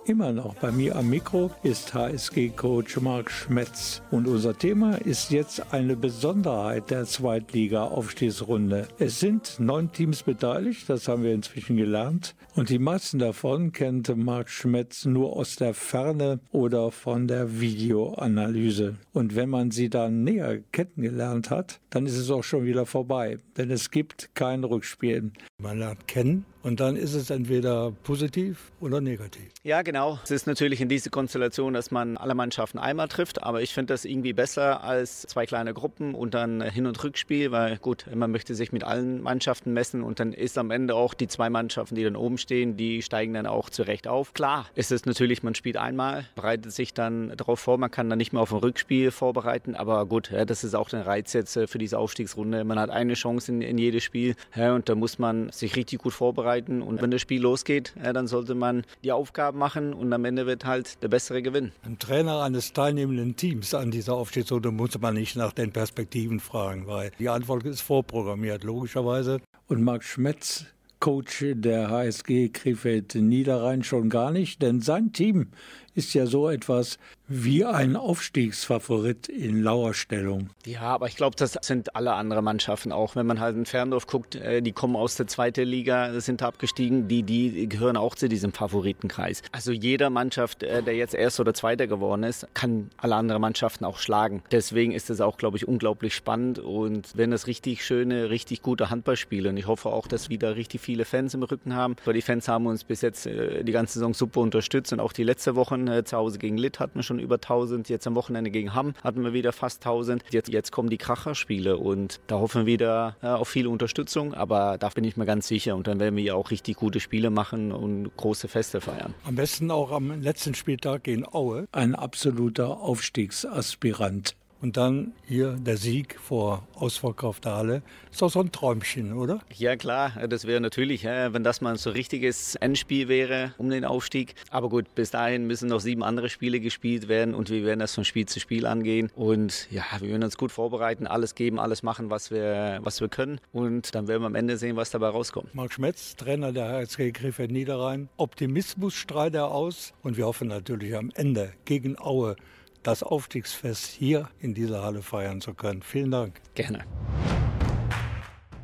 Immer 0.05 0.33
noch 0.33 0.55
bei 0.55 0.69
mir 0.69 0.97
am 0.97 1.09
Mikro 1.09 1.49
ist 1.63 1.93
HSG-Coach 1.93 2.99
Marc 2.99 3.31
Schmetz. 3.31 4.01
Und 4.11 4.27
unser 4.27 4.57
Thema 4.57 4.95
ist 4.95 5.31
jetzt 5.31 5.71
eine 5.71 5.95
Besonderheit 5.95 6.91
der 6.91 7.05
Zweitliga-Aufstiegsrunde. 7.05 8.89
Es 8.99 9.21
sind 9.21 9.61
neun 9.61 9.93
Teams 9.93 10.23
beteiligt, 10.23 10.89
das 10.89 11.07
haben 11.07 11.23
wir 11.23 11.33
inzwischen 11.33 11.77
gelernt. 11.77 12.35
Und 12.53 12.67
die 12.67 12.79
meisten 12.79 13.17
davon 13.17 13.71
kennt 13.71 14.13
Marc 14.13 14.49
Schmetz 14.49 15.05
nur 15.05 15.37
aus 15.37 15.55
der 15.55 15.73
Ferne 15.73 16.41
oder 16.51 16.91
von 16.91 17.29
der 17.29 17.61
Videoanalyse. 17.61 18.97
Und 19.13 19.37
wenn 19.37 19.49
man 19.49 19.71
sie 19.71 19.89
dann 19.89 20.25
näher 20.25 20.59
kennengelernt 20.73 21.49
hat, 21.49 21.79
dann 21.91 22.05
ist 22.05 22.17
es 22.17 22.29
auch 22.29 22.43
schon 22.43 22.65
wieder 22.65 22.85
vorbei. 22.85 23.37
Denn 23.55 23.71
es 23.71 23.89
gibt 23.89 24.35
kein 24.35 24.65
Rückspiel. 24.65 25.31
Man 25.61 25.79
lernt 25.79 26.09
kennen 26.09 26.45
und 26.63 26.79
dann 26.79 26.95
ist 26.95 27.13
es 27.13 27.29
entweder 27.29 27.91
positiv 28.03 28.71
oder 28.79 29.01
negativ. 29.01 29.43
Ja, 29.63 29.81
genau. 29.81 30.17
Es 30.23 30.31
ist 30.31 30.47
natürlich 30.47 30.79
in 30.79 30.87
dieser 30.87 31.09
Konstellation, 31.09 31.73
dass 31.73 31.91
man 31.91 32.15
alle 32.15 32.35
Mannschaften 32.35 32.79
einmal 32.79 33.09
trifft, 33.09 33.43
aber 33.43 33.61
ich 33.61 33.73
finde 33.73 33.93
das 33.93 34.05
irgendwie 34.05 34.31
besser 34.31 34.83
als 34.83 35.23
zwei 35.23 35.45
kleine 35.45 35.73
Gruppen 35.73 36.15
und 36.15 36.33
dann 36.33 36.61
Hin- 36.61 36.87
und 36.87 37.03
Rückspiel, 37.03 37.51
weil 37.51 37.77
gut, 37.77 38.05
man 38.15 38.31
möchte 38.31 38.55
sich 38.55 38.71
mit 38.71 38.85
allen 38.85 39.21
Mannschaften 39.21 39.73
messen 39.73 40.03
und 40.03 40.21
dann 40.21 40.31
ist 40.31 40.57
am 40.57 40.71
Ende 40.71 40.95
auch 40.95 41.13
die 41.13 41.27
zwei 41.27 41.49
Mannschaften, 41.49 41.95
die 41.95 42.03
dann 42.03 42.15
oben 42.15 42.37
stehen, 42.37 42.77
die 42.77 43.01
steigen 43.01 43.33
dann 43.33 43.45
auch 43.45 43.69
zurecht 43.69 44.07
auf. 44.07 44.33
Klar 44.33 44.67
ist 44.75 44.91
es 44.91 45.05
natürlich, 45.05 45.43
man 45.43 45.55
spielt 45.55 45.75
einmal, 45.75 46.25
bereitet 46.35 46.71
sich 46.71 46.93
dann 46.93 47.35
darauf 47.35 47.59
vor, 47.59 47.77
man 47.77 47.91
kann 47.91 48.09
dann 48.09 48.17
nicht 48.17 48.31
mehr 48.31 48.41
auf 48.41 48.53
ein 48.53 48.59
Rückspiel 48.59 49.11
vorbereiten, 49.11 49.75
aber 49.75 50.05
gut, 50.05 50.31
das 50.31 50.63
ist 50.63 50.75
auch 50.75 50.89
der 50.89 51.05
Reiz 51.05 51.33
jetzt 51.33 51.57
äh, 51.57 51.67
für 51.67 51.77
diese 51.77 51.97
Aufstiegsrunde. 51.97 52.63
Man 52.63 52.79
hat 52.79 52.89
eine 52.89 53.15
Chance 53.15 53.51
in, 53.51 53.61
in 53.61 53.77
jedes 53.77 54.03
Spiel 54.03 54.35
und 54.55 54.87
da 54.87 54.95
muss 54.95 55.19
man 55.19 55.49
sich 55.49 55.75
richtig 55.75 55.99
gut 55.99 56.13
vorbereiten 56.13 56.52
vorbereiten 56.53 56.81
und 56.81 57.01
wenn 57.01 57.11
das 57.11 57.21
Spiel 57.21 57.41
losgeht, 57.41 57.93
ja, 58.03 58.13
dann 58.13 58.27
sollte 58.27 58.55
man 58.55 58.83
die 59.03 59.11
Aufgaben 59.11 59.57
machen 59.57 59.93
und 59.93 60.11
am 60.13 60.25
Ende 60.25 60.45
wird 60.45 60.65
halt 60.65 61.01
der 61.01 61.07
Bessere 61.07 61.41
gewinnen. 61.41 61.71
Ein 61.83 61.99
Trainer 61.99 62.41
eines 62.41 62.73
teilnehmenden 62.73 63.35
Teams 63.35 63.73
an 63.73 63.91
dieser 63.91 64.13
Aufstiegsrunde 64.13 64.71
muss 64.71 64.99
man 64.99 65.15
nicht 65.15 65.35
nach 65.35 65.53
den 65.53 65.71
Perspektiven 65.71 66.39
fragen, 66.39 66.87
weil 66.87 67.11
die 67.19 67.29
Antwort 67.29 67.65
ist 67.65 67.81
vorprogrammiert, 67.81 68.63
logischerweise. 68.63 69.41
Und 69.67 69.83
Marc 69.83 70.03
Schmetz 70.03 70.65
Coach 70.99 71.43
der 71.55 71.89
HSG 71.89 72.49
Krefeld 72.49 73.15
Niederrhein 73.15 73.83
schon 73.83 74.09
gar 74.09 74.31
nicht, 74.31 74.61
denn 74.61 74.79
sein 74.79 75.11
Team 75.11 75.47
ist 75.95 76.13
ja 76.13 76.25
so 76.25 76.49
etwas 76.49 76.97
wie 77.27 77.63
ein 77.63 77.95
Aufstiegsfavorit 77.95 79.29
in 79.29 79.63
Lauerstellung. 79.63 80.49
Ja, 80.65 80.81
aber 80.81 81.07
ich 81.07 81.15
glaube, 81.15 81.35
das 81.37 81.57
sind 81.61 81.95
alle 81.95 82.13
anderen 82.13 82.43
Mannschaften 82.43 82.91
auch. 82.91 83.15
Wenn 83.15 83.25
man 83.25 83.39
halt 83.39 83.55
in 83.55 83.65
Ferndorf 83.65 84.07
guckt, 84.07 84.35
äh, 84.35 84.61
die 84.61 84.73
kommen 84.73 84.95
aus 84.95 85.15
der 85.15 85.27
zweiten 85.27 85.65
Liga, 85.67 86.19
sind 86.19 86.43
abgestiegen, 86.43 87.07
die, 87.07 87.23
die 87.23 87.67
gehören 87.69 87.97
auch 87.97 88.15
zu 88.15 88.27
diesem 88.27 88.51
Favoritenkreis. 88.51 89.41
Also 89.51 89.71
jeder 89.71 90.09
Mannschaft, 90.09 90.63
äh, 90.63 90.83
der 90.83 90.95
jetzt 90.95 91.13
Erster 91.13 91.41
oder 91.41 91.53
Zweiter 91.53 91.87
geworden 91.87 92.23
ist, 92.23 92.47
kann 92.53 92.89
alle 92.97 93.15
anderen 93.15 93.41
Mannschaften 93.41 93.85
auch 93.85 93.99
schlagen. 93.99 94.43
Deswegen 94.51 94.91
ist 94.91 95.09
es 95.09 95.21
auch, 95.21 95.37
glaube 95.37 95.57
ich, 95.57 95.67
unglaublich 95.67 96.15
spannend 96.15 96.59
und 96.59 97.09
wenn 97.15 97.31
das 97.31 97.47
richtig 97.47 97.85
schöne, 97.85 98.29
richtig 98.29 98.61
gute 98.61 98.89
Handballspiele 98.89 99.49
und 99.49 99.57
ich 99.57 99.67
hoffe 99.67 99.89
auch, 99.89 100.07
dass 100.07 100.29
wieder 100.29 100.55
richtig 100.55 100.81
viele 100.81 101.05
Fans 101.05 101.33
im 101.33 101.43
Rücken 101.43 101.73
haben, 101.75 101.95
weil 102.05 102.13
die 102.13 102.21
Fans 102.21 102.47
haben 102.47 102.67
uns 102.67 102.83
bis 102.83 103.01
jetzt 103.01 103.25
äh, 103.25 103.63
die 103.63 103.71
ganze 103.71 103.93
Saison 103.93 104.13
super 104.13 104.41
unterstützt 104.41 104.91
und 104.91 104.99
auch 104.99 105.13
die 105.13 105.23
letzte 105.23 105.55
Woche 105.87 106.03
zu 106.03 106.17
Hause 106.17 106.39
gegen 106.39 106.57
Litt 106.57 106.79
hatten 106.79 106.95
wir 106.95 107.03
schon 107.03 107.19
über 107.19 107.35
1000. 107.35 107.89
Jetzt 107.89 108.07
am 108.07 108.15
Wochenende 108.15 108.51
gegen 108.51 108.73
Hamm 108.73 108.93
hatten 109.03 109.23
wir 109.23 109.33
wieder 109.33 109.51
fast 109.51 109.85
1000. 109.85 110.23
Jetzt, 110.31 110.49
jetzt 110.49 110.71
kommen 110.71 110.89
die 110.89 110.97
Kracherspiele 110.97 111.77
und 111.77 112.19
da 112.27 112.39
hoffen 112.39 112.61
wir 112.61 112.65
wieder 112.65 113.15
ja, 113.21 113.35
auf 113.35 113.47
viele 113.47 113.69
Unterstützung. 113.69 114.33
Aber 114.33 114.77
da 114.77 114.89
bin 114.89 115.03
ich 115.03 115.17
mir 115.17 115.25
ganz 115.25 115.47
sicher. 115.47 115.75
Und 115.75 115.87
dann 115.87 115.99
werden 115.99 116.15
wir 116.15 116.35
auch 116.35 116.51
richtig 116.51 116.77
gute 116.77 116.99
Spiele 116.99 117.29
machen 117.29 117.71
und 117.71 118.15
große 118.17 118.47
Feste 118.47 118.81
feiern. 118.81 119.13
Am 119.25 119.35
besten 119.35 119.71
auch 119.71 119.91
am 119.91 120.21
letzten 120.21 120.55
Spieltag 120.55 121.03
gegen 121.03 121.25
Aue. 121.25 121.67
Ein 121.71 121.95
absoluter 121.95 122.81
Aufstiegsaspirant. 122.81 124.35
Und 124.63 124.77
dann 124.77 125.11
hier 125.27 125.57
der 125.59 125.75
Sieg 125.75 126.17
vor 126.17 126.65
ausverkaufter 126.75 127.53
Halle. 127.53 127.81
Ist 128.09 128.21
doch 128.21 128.29
so 128.29 128.39
ein 128.39 128.53
Träumchen, 128.53 129.11
oder? 129.11 129.41
Ja, 129.53 129.75
klar. 129.75 130.13
Das 130.29 130.47
wäre 130.47 130.61
natürlich, 130.61 131.03
wenn 131.03 131.43
das 131.43 131.59
mal 131.59 131.77
so 131.77 131.89
ein 131.89 131.97
richtiges 131.97 132.55
Endspiel 132.55 133.09
wäre 133.09 133.53
um 133.57 133.69
den 133.69 133.83
Aufstieg. 133.83 134.35
Aber 134.49 134.69
gut, 134.69 134.95
bis 134.95 135.11
dahin 135.11 135.47
müssen 135.47 135.67
noch 135.67 135.81
sieben 135.81 136.01
andere 136.01 136.29
Spiele 136.29 136.61
gespielt 136.61 137.09
werden 137.09 137.35
und 137.35 137.49
wir 137.49 137.65
werden 137.65 137.81
das 137.81 137.93
von 137.93 138.05
Spiel 138.05 138.25
zu 138.25 138.39
Spiel 138.39 138.65
angehen. 138.65 139.11
Und 139.15 139.67
ja, 139.69 139.83
wir 139.99 140.07
werden 140.07 140.23
uns 140.23 140.37
gut 140.37 140.53
vorbereiten, 140.53 141.07
alles 141.07 141.35
geben, 141.35 141.59
alles 141.59 141.83
machen, 141.83 142.09
was 142.09 142.31
wir, 142.31 142.79
was 142.83 143.01
wir 143.01 143.09
können. 143.09 143.41
Und 143.51 143.93
dann 143.93 144.07
werden 144.07 144.21
wir 144.21 144.27
am 144.27 144.35
Ende 144.35 144.55
sehen, 144.55 144.77
was 144.77 144.91
dabei 144.91 145.09
rauskommt. 145.09 145.53
Marc 145.53 145.73
Schmetz, 145.73 146.15
Trainer 146.15 146.53
der 146.53 146.69
HSG 146.69 147.11
Krefeld 147.11 147.51
Niederrhein. 147.51 148.07
Optimismus 148.15 148.93
strahlt 148.93 149.35
er 149.35 149.51
aus 149.51 149.93
und 150.03 150.15
wir 150.15 150.25
hoffen 150.25 150.47
natürlich 150.47 150.95
am 150.95 151.11
Ende 151.15 151.51
gegen 151.65 151.99
Aue 151.99 152.37
das 152.83 153.03
Aufstiegsfest 153.03 153.87
hier 153.87 154.29
in 154.39 154.53
dieser 154.53 154.83
Halle 154.83 155.01
feiern 155.01 155.41
zu 155.41 155.53
können. 155.53 155.81
Vielen 155.81 156.11
Dank. 156.11 156.39
Gerne. 156.55 156.83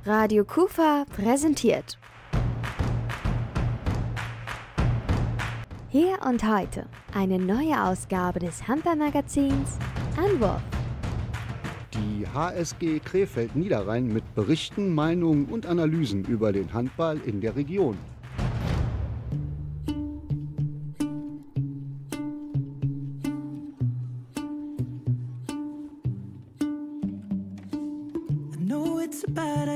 Radio 0.06 0.46
Kufa 0.46 1.06
präsentiert. 1.16 1.98
Hier 5.90 6.20
und 6.28 6.44
heute 6.44 6.86
eine 7.16 7.40
neue 7.40 7.84
Ausgabe 7.84 8.40
des 8.40 8.68
Handballmagazins 8.68 9.78
Anwurf. 10.16 10.62
Die 11.94 12.28
HSG 12.28 13.00
Krefeld 13.00 13.56
Niederrhein 13.56 14.08
mit 14.08 14.36
Berichten, 14.36 14.94
Meinungen 14.94 15.46
und 15.46 15.66
Analysen 15.66 16.24
über 16.26 16.52
den 16.52 16.72
Handball 16.74 17.20
in 17.26 17.42
der 17.42 17.56
Region. 17.56 17.98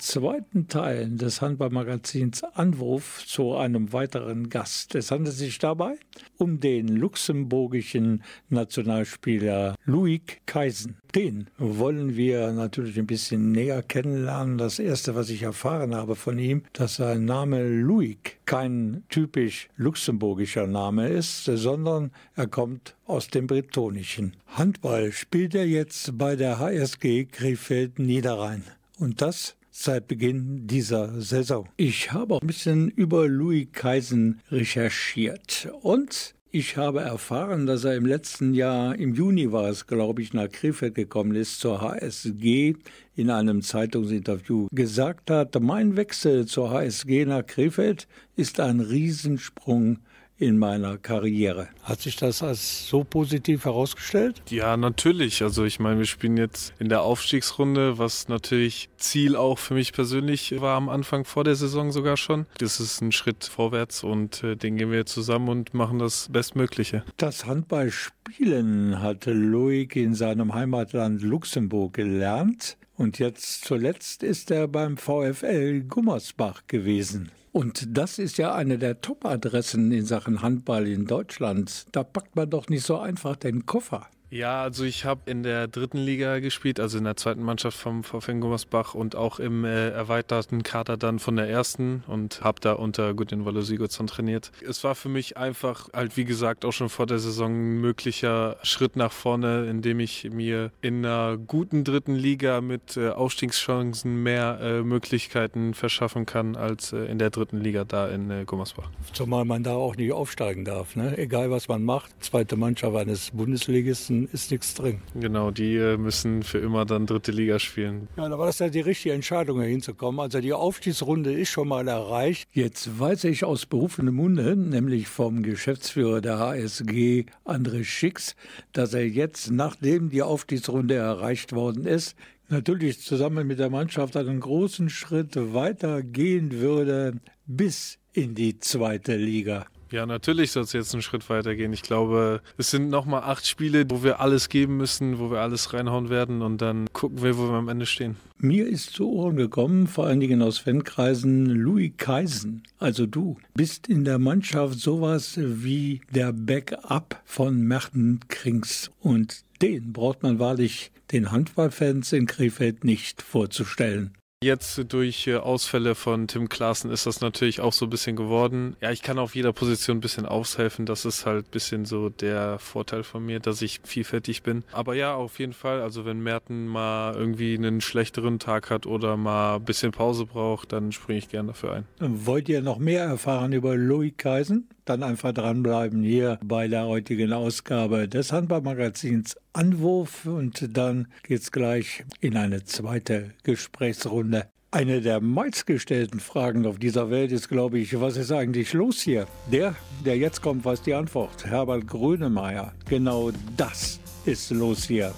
zweiten 0.00 0.66
Teil 0.66 1.10
des 1.10 1.40
Handballmagazins 1.40 2.42
Anwurf 2.42 3.24
zu 3.26 3.54
einem 3.54 3.92
weiteren 3.92 4.48
Gast. 4.48 4.94
Es 4.94 5.10
handelt 5.10 5.36
sich 5.36 5.58
dabei 5.58 5.96
um 6.38 6.58
den 6.58 6.88
luxemburgischen 6.88 8.22
Nationalspieler 8.48 9.76
Louis 9.84 10.22
Kaisen. 10.46 10.96
Den 11.14 11.48
wollen 11.58 12.16
wir 12.16 12.52
natürlich 12.52 12.98
ein 12.98 13.06
bisschen 13.06 13.52
näher 13.52 13.82
kennenlernen. 13.82 14.58
Das 14.58 14.78
erste, 14.78 15.14
was 15.14 15.28
ich 15.30 15.42
erfahren 15.42 15.94
habe 15.94 16.16
von 16.16 16.38
ihm, 16.38 16.62
dass 16.72 16.96
sein 16.96 17.24
Name 17.24 17.68
Louis 17.68 18.16
kein 18.46 19.04
typisch 19.08 19.68
luxemburgischer 19.76 20.66
Name 20.66 21.08
ist, 21.08 21.44
sondern 21.44 22.10
er 22.34 22.46
kommt 22.46 22.96
aus 23.06 23.28
dem 23.28 23.46
Bretonischen. 23.46 24.34
Handball 24.46 25.12
spielt 25.12 25.54
er 25.54 25.66
jetzt 25.66 26.16
bei 26.16 26.36
der 26.36 26.58
HSG 26.58 27.26
Krefeld 27.26 27.98
Niederrhein. 27.98 28.64
Und 29.00 29.22
das 29.22 29.56
seit 29.70 30.08
Beginn 30.08 30.66
dieser 30.66 31.22
Saison. 31.22 31.66
Ich 31.78 32.12
habe 32.12 32.34
auch 32.34 32.42
ein 32.42 32.46
bisschen 32.46 32.90
über 32.90 33.26
Louis 33.26 33.68
Kaisen 33.72 34.42
recherchiert 34.50 35.72
und 35.80 36.34
ich 36.50 36.76
habe 36.76 37.00
erfahren, 37.00 37.64
dass 37.64 37.84
er 37.84 37.94
im 37.94 38.04
letzten 38.04 38.52
Jahr, 38.52 38.94
im 38.96 39.14
Juni 39.14 39.52
war 39.52 39.70
es, 39.70 39.86
glaube 39.86 40.20
ich, 40.20 40.34
nach 40.34 40.50
Krefeld 40.50 40.96
gekommen 40.96 41.34
ist, 41.34 41.60
zur 41.60 41.80
HSG, 41.80 42.74
in 43.14 43.30
einem 43.30 43.62
Zeitungsinterview 43.62 44.66
gesagt 44.70 45.30
hat, 45.30 45.58
mein 45.62 45.96
Wechsel 45.96 46.44
zur 46.44 46.70
HSG 46.70 47.24
nach 47.24 47.46
Krefeld 47.46 48.06
ist 48.36 48.60
ein 48.60 48.80
Riesensprung 48.80 50.00
in 50.40 50.58
meiner 50.58 50.96
Karriere. 50.96 51.68
Hat 51.82 52.00
sich 52.00 52.16
das 52.16 52.42
als 52.42 52.88
so 52.88 53.04
positiv 53.04 53.66
herausgestellt? 53.66 54.42
Ja, 54.48 54.76
natürlich. 54.76 55.42
Also 55.42 55.64
ich 55.64 55.78
meine, 55.78 55.98
wir 55.98 56.06
spielen 56.06 56.38
jetzt 56.38 56.72
in 56.78 56.88
der 56.88 57.02
Aufstiegsrunde, 57.02 57.98
was 57.98 58.28
natürlich 58.28 58.88
Ziel 58.96 59.36
auch 59.36 59.58
für 59.58 59.74
mich 59.74 59.92
persönlich 59.92 60.60
war 60.60 60.76
am 60.76 60.88
Anfang 60.88 61.24
vor 61.24 61.44
der 61.44 61.56
Saison 61.56 61.92
sogar 61.92 62.16
schon. 62.16 62.46
Das 62.58 62.80
ist 62.80 63.02
ein 63.02 63.12
Schritt 63.12 63.44
vorwärts 63.44 64.02
und 64.02 64.42
äh, 64.42 64.56
den 64.56 64.76
gehen 64.76 64.90
wir 64.90 65.04
zusammen 65.04 65.50
und 65.50 65.74
machen 65.74 65.98
das 65.98 66.28
Bestmögliche. 66.32 67.04
Das 67.18 67.44
Handballspielen 67.44 69.02
hatte 69.02 69.32
Loic 69.32 69.94
in 69.94 70.14
seinem 70.14 70.54
Heimatland 70.54 71.22
Luxemburg 71.22 71.92
gelernt. 71.92 72.78
Und 72.96 73.18
jetzt 73.18 73.64
zuletzt 73.64 74.22
ist 74.22 74.50
er 74.50 74.68
beim 74.68 74.98
VfL 74.98 75.82
Gummersbach 75.84 76.66
gewesen. 76.66 77.30
Und 77.52 77.96
das 77.96 78.18
ist 78.18 78.38
ja 78.38 78.54
eine 78.54 78.78
der 78.78 79.00
Top-Adressen 79.00 79.90
in 79.90 80.04
Sachen 80.04 80.40
Handball 80.40 80.86
in 80.86 81.06
Deutschland. 81.06 81.86
Da 81.92 82.04
packt 82.04 82.36
man 82.36 82.48
doch 82.48 82.68
nicht 82.68 82.84
so 82.84 82.98
einfach 82.98 83.34
den 83.36 83.66
Koffer. 83.66 84.08
Ja, 84.30 84.62
also 84.62 84.84
ich 84.84 85.04
habe 85.04 85.22
in 85.26 85.42
der 85.42 85.66
dritten 85.66 85.98
Liga 85.98 86.38
gespielt, 86.38 86.78
also 86.78 86.98
in 86.98 87.04
der 87.04 87.16
zweiten 87.16 87.42
Mannschaft 87.42 87.76
vom 87.76 88.04
VfL 88.04 88.38
Gummersbach 88.38 88.94
und 88.94 89.16
auch 89.16 89.40
im 89.40 89.64
äh, 89.64 89.88
erweiterten 89.88 90.62
Kader 90.62 90.96
dann 90.96 91.18
von 91.18 91.34
der 91.34 91.48
ersten 91.48 92.04
und 92.06 92.40
habe 92.40 92.60
da 92.60 92.74
unter 92.74 93.12
Gudin 93.14 93.44
Wallo 93.44 93.60
Sigurdsson 93.60 94.06
trainiert. 94.06 94.52
Es 94.64 94.84
war 94.84 94.94
für 94.94 95.08
mich 95.08 95.36
einfach, 95.36 95.88
halt 95.92 96.16
wie 96.16 96.24
gesagt, 96.24 96.64
auch 96.64 96.72
schon 96.72 96.90
vor 96.90 97.06
der 97.06 97.18
Saison 97.18 97.50
ein 97.50 97.80
möglicher 97.80 98.56
Schritt 98.62 98.94
nach 98.94 99.10
vorne, 99.10 99.66
indem 99.68 99.98
ich 99.98 100.30
mir 100.30 100.70
in 100.80 101.04
einer 101.04 101.36
guten 101.36 101.82
dritten 101.82 102.14
Liga 102.14 102.60
mit 102.60 102.96
äh, 102.96 103.08
Aufstiegschancen 103.08 104.22
mehr 104.22 104.60
äh, 104.62 104.82
Möglichkeiten 104.82 105.74
verschaffen 105.74 106.24
kann 106.24 106.54
als 106.54 106.92
äh, 106.92 106.98
in 107.06 107.18
der 107.18 107.30
dritten 107.30 107.58
Liga 107.58 107.82
da 107.82 108.06
in 108.06 108.30
äh, 108.30 108.44
Gummersbach. 108.44 108.90
Zumal 109.12 109.44
man 109.44 109.64
da 109.64 109.74
auch 109.74 109.96
nicht 109.96 110.12
aufsteigen 110.12 110.64
darf, 110.64 110.94
ne? 110.94 111.18
egal 111.18 111.50
was 111.50 111.66
man 111.66 111.82
macht. 111.82 112.12
Zweite 112.22 112.56
Mannschaft 112.56 112.96
eines 112.96 113.32
Bundesligisten 113.32 114.19
ist 114.26 114.50
nichts 114.50 114.74
drin. 114.74 115.00
Genau, 115.14 115.50
die 115.50 115.76
äh, 115.76 115.96
müssen 115.96 116.42
für 116.42 116.58
immer 116.58 116.84
dann 116.84 117.06
dritte 117.06 117.32
Liga 117.32 117.58
spielen. 117.58 118.08
Ja, 118.16 118.28
da 118.28 118.38
war 118.38 118.46
das 118.46 118.58
ja 118.58 118.68
die 118.68 118.80
richtige 118.80 119.14
Entscheidung, 119.14 119.60
hier 119.60 119.70
hinzukommen. 119.70 120.20
Also 120.20 120.40
die 120.40 120.52
Aufstiegsrunde 120.52 121.32
ist 121.32 121.50
schon 121.50 121.68
mal 121.68 121.86
erreicht. 121.88 122.48
Jetzt 122.52 122.98
weiß 122.98 123.24
ich 123.24 123.44
aus 123.44 123.66
berufenem 123.66 124.14
Munde, 124.14 124.56
nämlich 124.56 125.08
vom 125.08 125.42
Geschäftsführer 125.42 126.20
der 126.20 126.38
HSG, 126.38 127.26
André 127.44 127.84
Schicks, 127.84 128.36
dass 128.72 128.94
er 128.94 129.06
jetzt, 129.06 129.50
nachdem 129.50 130.10
die 130.10 130.22
Aufstiegsrunde 130.22 130.94
erreicht 130.94 131.52
worden 131.52 131.86
ist, 131.86 132.16
natürlich 132.48 133.00
zusammen 133.00 133.46
mit 133.46 133.58
der 133.58 133.70
Mannschaft 133.70 134.16
einen 134.16 134.40
großen 134.40 134.90
Schritt 134.90 135.36
weiter 135.36 136.02
gehen 136.02 136.52
würde 136.52 137.14
bis 137.46 137.98
in 138.12 138.34
die 138.34 138.58
zweite 138.58 139.16
Liga. 139.16 139.66
Ja, 139.92 140.06
natürlich 140.06 140.52
soll 140.52 140.62
es 140.62 140.72
jetzt 140.72 140.94
einen 140.94 141.02
Schritt 141.02 141.28
weitergehen. 141.28 141.72
Ich 141.72 141.82
glaube, 141.82 142.42
es 142.56 142.70
sind 142.70 142.90
nochmal 142.90 143.22
acht 143.22 143.46
Spiele, 143.46 143.84
wo 143.88 144.04
wir 144.04 144.20
alles 144.20 144.48
geben 144.48 144.76
müssen, 144.76 145.18
wo 145.18 145.32
wir 145.32 145.40
alles 145.40 145.72
reinhauen 145.72 146.10
werden 146.10 146.42
und 146.42 146.62
dann 146.62 146.86
gucken 146.92 147.22
wir, 147.22 147.36
wo 147.36 147.48
wir 147.48 147.54
am 147.54 147.68
Ende 147.68 147.86
stehen. 147.86 148.16
Mir 148.38 148.68
ist 148.68 148.92
zu 148.92 149.10
Ohren 149.10 149.36
gekommen, 149.36 149.88
vor 149.88 150.06
allen 150.06 150.20
Dingen 150.20 150.42
aus 150.42 150.58
Fankreisen, 150.58 151.46
Louis 151.46 151.92
Kaisen, 151.96 152.62
also 152.78 153.04
du, 153.06 153.36
bist 153.54 153.88
in 153.88 154.04
der 154.04 154.18
Mannschaft 154.18 154.78
sowas 154.78 155.34
wie 155.36 156.00
der 156.14 156.32
Backup 156.32 157.20
von 157.24 157.60
Merten 157.60 158.20
Krings. 158.28 158.90
Und 159.00 159.42
den 159.60 159.92
braucht 159.92 160.22
man 160.22 160.38
wahrlich 160.38 160.92
den 161.10 161.32
Handballfans 161.32 162.12
in 162.12 162.26
Krefeld 162.26 162.84
nicht 162.84 163.22
vorzustellen. 163.22 164.14
Jetzt 164.42 164.90
durch 164.90 165.26
äh, 165.26 165.36
Ausfälle 165.36 165.94
von 165.94 166.26
Tim 166.26 166.48
Klaassen 166.48 166.90
ist 166.90 167.04
das 167.04 167.20
natürlich 167.20 167.60
auch 167.60 167.74
so 167.74 167.84
ein 167.84 167.90
bisschen 167.90 168.16
geworden. 168.16 168.74
Ja, 168.80 168.90
ich 168.90 169.02
kann 169.02 169.18
auf 169.18 169.34
jeder 169.34 169.52
Position 169.52 169.98
ein 169.98 170.00
bisschen 170.00 170.24
aushelfen. 170.24 170.86
Das 170.86 171.04
ist 171.04 171.26
halt 171.26 171.48
ein 171.48 171.50
bisschen 171.50 171.84
so 171.84 172.08
der 172.08 172.58
Vorteil 172.58 173.02
von 173.02 173.22
mir, 173.22 173.38
dass 173.40 173.60
ich 173.60 173.80
vielfältig 173.84 174.42
bin. 174.42 174.64
Aber 174.72 174.94
ja, 174.94 175.14
auf 175.14 175.38
jeden 175.40 175.52
Fall. 175.52 175.82
Also 175.82 176.06
wenn 176.06 176.22
Merten 176.22 176.66
mal 176.66 177.14
irgendwie 177.16 177.54
einen 177.54 177.82
schlechteren 177.82 178.38
Tag 178.38 178.70
hat 178.70 178.86
oder 178.86 179.18
mal 179.18 179.56
ein 179.56 179.64
bisschen 179.66 179.92
Pause 179.92 180.24
braucht, 180.24 180.72
dann 180.72 180.90
springe 180.90 181.18
ich 181.18 181.28
gerne 181.28 181.48
dafür 181.48 181.74
ein. 181.74 181.84
Wollt 181.98 182.48
ihr 182.48 182.62
noch 182.62 182.78
mehr 182.78 183.04
erfahren 183.04 183.52
über 183.52 183.76
Louis 183.76 184.14
Kaisen? 184.16 184.70
Dann 184.90 185.04
einfach 185.04 185.32
dranbleiben 185.32 186.02
hier 186.02 186.40
bei 186.42 186.66
der 186.66 186.84
heutigen 186.84 187.32
Ausgabe 187.32 188.08
des 188.08 188.32
Handballmagazins 188.32 189.36
Anwurf 189.52 190.26
und 190.26 190.76
dann 190.76 191.06
geht's 191.22 191.52
gleich 191.52 192.04
in 192.20 192.36
eine 192.36 192.64
zweite 192.64 193.30
Gesprächsrunde. 193.44 194.48
Eine 194.72 195.00
der 195.00 195.20
meistgestellten 195.20 196.18
Fragen 196.18 196.66
auf 196.66 196.80
dieser 196.80 197.08
Welt 197.08 197.30
ist, 197.30 197.46
glaube 197.46 197.78
ich, 197.78 198.00
was 198.00 198.16
ist 198.16 198.32
eigentlich 198.32 198.72
los 198.72 199.00
hier? 199.00 199.28
Der, 199.52 199.76
der 200.04 200.18
jetzt 200.18 200.42
kommt, 200.42 200.64
weiß 200.64 200.82
die 200.82 200.94
Antwort. 200.94 201.46
Herbert 201.46 201.86
Grönemeyer. 201.86 202.72
Genau 202.88 203.30
das 203.56 204.00
ist 204.24 204.50
los 204.50 204.82
hier. 204.82 205.14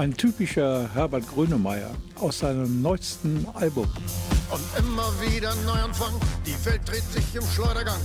Ein 0.00 0.16
typischer 0.16 0.88
Herbert 0.94 1.28
Grönemeyer 1.28 1.90
aus 2.18 2.38
seinem 2.38 2.80
neuesten 2.80 3.46
Album. 3.52 3.86
Und 4.50 4.62
immer 4.78 5.12
wieder 5.20 5.54
Neuanfang, 5.66 6.14
die 6.46 6.56
Welt 6.64 6.80
dreht 6.86 7.04
sich 7.12 7.34
im 7.34 7.42
Schleudergang. 7.42 8.00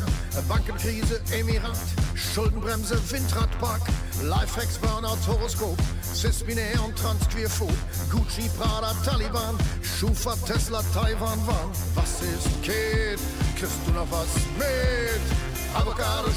Bankenkrise, 0.49 1.21
Emirat, 1.31 1.77
Schuldenbremse, 2.13 2.99
Windradpark, 3.10 3.79
Lifehacks, 4.25 4.77
Burnout, 4.79 5.25
Horoskop, 5.25 5.77
Cis-Binär 6.13 6.84
und 6.86 6.97
Transqueerphob, 6.97 7.71
Gucci, 8.12 8.49
Prada, 8.58 8.93
Taliban, 9.05 9.55
Schufa, 9.81 10.36
Tesla, 10.45 10.81
Taiwan, 10.93 11.39
Warn. 11.47 11.71
Was 11.93 12.21
ist 12.23 12.62
Kid? 12.62 13.21
Kriegst 13.58 13.79
du 13.88 13.93
noch 13.93 14.12
was 14.12 14.36
mit? 14.58 15.55
Avocado, 15.75 16.29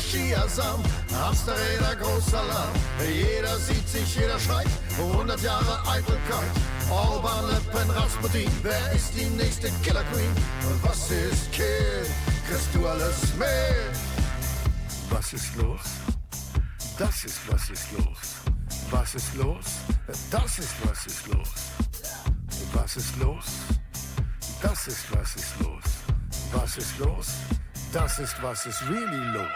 Hamsterräder, 1.12 1.96
großer 1.96 2.42
Lamm. 2.44 2.72
Jeder 3.06 3.56
sieht 3.58 3.88
sich, 3.88 4.16
jeder 4.16 4.38
schreit, 4.38 4.66
100 4.98 5.40
Jahre 5.42 5.80
Eitelkeit. 5.88 6.50
Orban, 6.90 7.46
Le 7.46 7.60
Pen, 7.72 7.90
Rasputin, 7.90 8.50
wer 8.62 8.92
ist 8.92 9.12
die 9.14 9.26
nächste 9.36 9.70
Killer 9.82 10.04
Queen? 10.12 10.32
Was 10.82 11.10
ist 11.10 11.52
Kill? 11.52 12.06
Kriegst 12.48 12.74
du 12.74 12.86
alles 12.86 13.34
mit? 13.38 13.94
Was 15.10 15.32
ist 15.32 15.54
los? 15.56 15.80
Das 16.98 17.24
ist 17.24 17.40
was 17.48 17.70
ist 17.70 17.92
los. 17.92 18.18
Was 18.90 19.14
ist 19.14 19.34
los? 19.34 19.66
Das 20.30 20.58
ist 20.58 20.74
was 20.84 21.06
ist 21.06 21.26
los. 21.28 21.48
Was 22.72 22.96
ist 22.96 23.16
los? 23.18 23.44
Das 24.62 24.88
ist 24.88 25.04
was 25.12 25.36
ist 25.36 25.60
los. 25.60 25.84
Was 26.52 26.76
ist 26.78 26.98
los? 26.98 27.26
Das 27.92 28.18
ist 28.18 28.36
was 28.42 28.66
ist 28.66 28.82
really 28.88 29.24
los. 29.32 29.46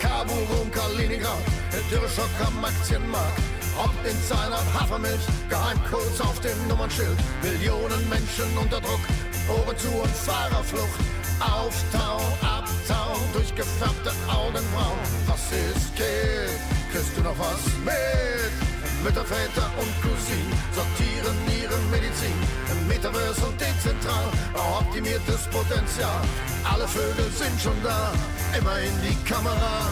Kabul, 0.00 0.46
Rom, 0.50 0.70
Kaliningrad, 0.70 1.42
Dürreschock 1.90 2.30
am 2.46 2.64
Aktienmarkt. 2.64 3.40
Ob 3.82 3.90
in 4.04 4.16
seiner 4.22 4.62
Hafermilch, 4.74 5.26
Geheimcodes 5.48 6.20
auf 6.20 6.38
dem 6.40 6.68
Nummernschild. 6.68 7.18
Millionen 7.42 8.08
Menschen 8.08 8.56
unter 8.56 8.80
Druck, 8.80 9.00
Ohren 9.48 9.76
zu 9.76 9.88
und 9.88 10.10
Fahrerflucht. 10.10 11.00
Auftauen, 11.40 12.32
abtauen, 12.42 13.20
durchgefärbte 13.32 14.12
Augenbrauen. 14.28 14.98
Was 15.26 15.50
ist 15.50 15.96
geht? 15.96 16.60
Kriegst 16.92 17.16
du 17.16 17.22
noch 17.22 17.38
was 17.38 17.64
mit? 17.84 18.71
Mütter, 19.02 19.24
Väter 19.24 19.68
und 19.78 19.92
Cousinen 20.00 20.52
sortieren 20.72 21.36
ihre 21.60 21.76
Medizin. 21.90 22.38
Im 22.70 22.86
Metaverse 22.86 23.44
und 23.46 23.60
dezentral, 23.60 24.26
optimiertes 24.54 25.48
Potenzial. 25.50 26.22
Alle 26.62 26.86
Vögel 26.86 27.28
sind 27.32 27.60
schon 27.60 27.82
da, 27.82 28.12
immer 28.56 28.78
in 28.78 28.94
die 29.02 29.16
Kamera. 29.28 29.90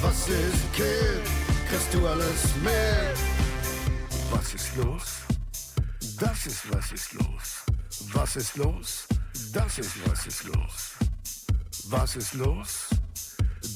Was 0.00 0.28
ist 0.28 0.72
Kid? 0.72 1.22
Kriegst 1.68 1.92
du 1.92 2.06
alles 2.06 2.54
mit? 2.62 3.16
Was 4.30 4.54
ist 4.54 4.76
los? 4.76 5.26
Das 6.18 6.46
ist 6.46 6.72
was 6.72 6.92
ist 6.92 7.12
los. 7.12 7.64
Was 8.14 8.36
ist 8.36 8.56
los? 8.56 9.06
Das 9.52 9.78
ist 9.78 9.94
was 10.08 10.26
ist 10.26 10.44
los. 10.44 10.94
Was 11.90 12.16
ist 12.16 12.34
los? 12.34 12.88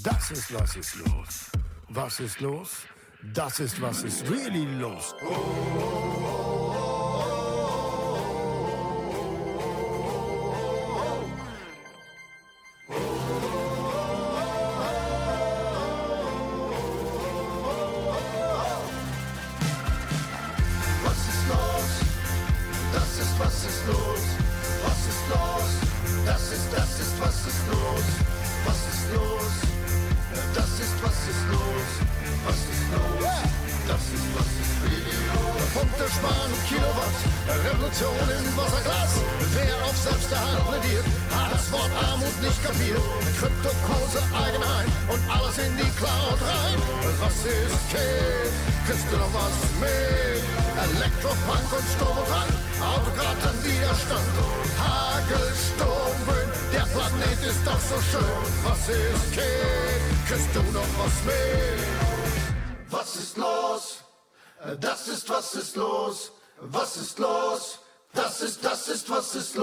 Das 0.03 0.31
ist 0.31 0.55
was 0.55 0.77
ist 0.77 0.95
los. 0.97 1.51
Was 1.91 2.21
ist 2.21 2.41
los? 2.41 2.69
Das 3.23 3.61
ist 3.61 3.81
was 3.83 4.03
ist 4.03 4.29
really 4.31 4.65
los. 4.79 5.15
Was 5.21 6.60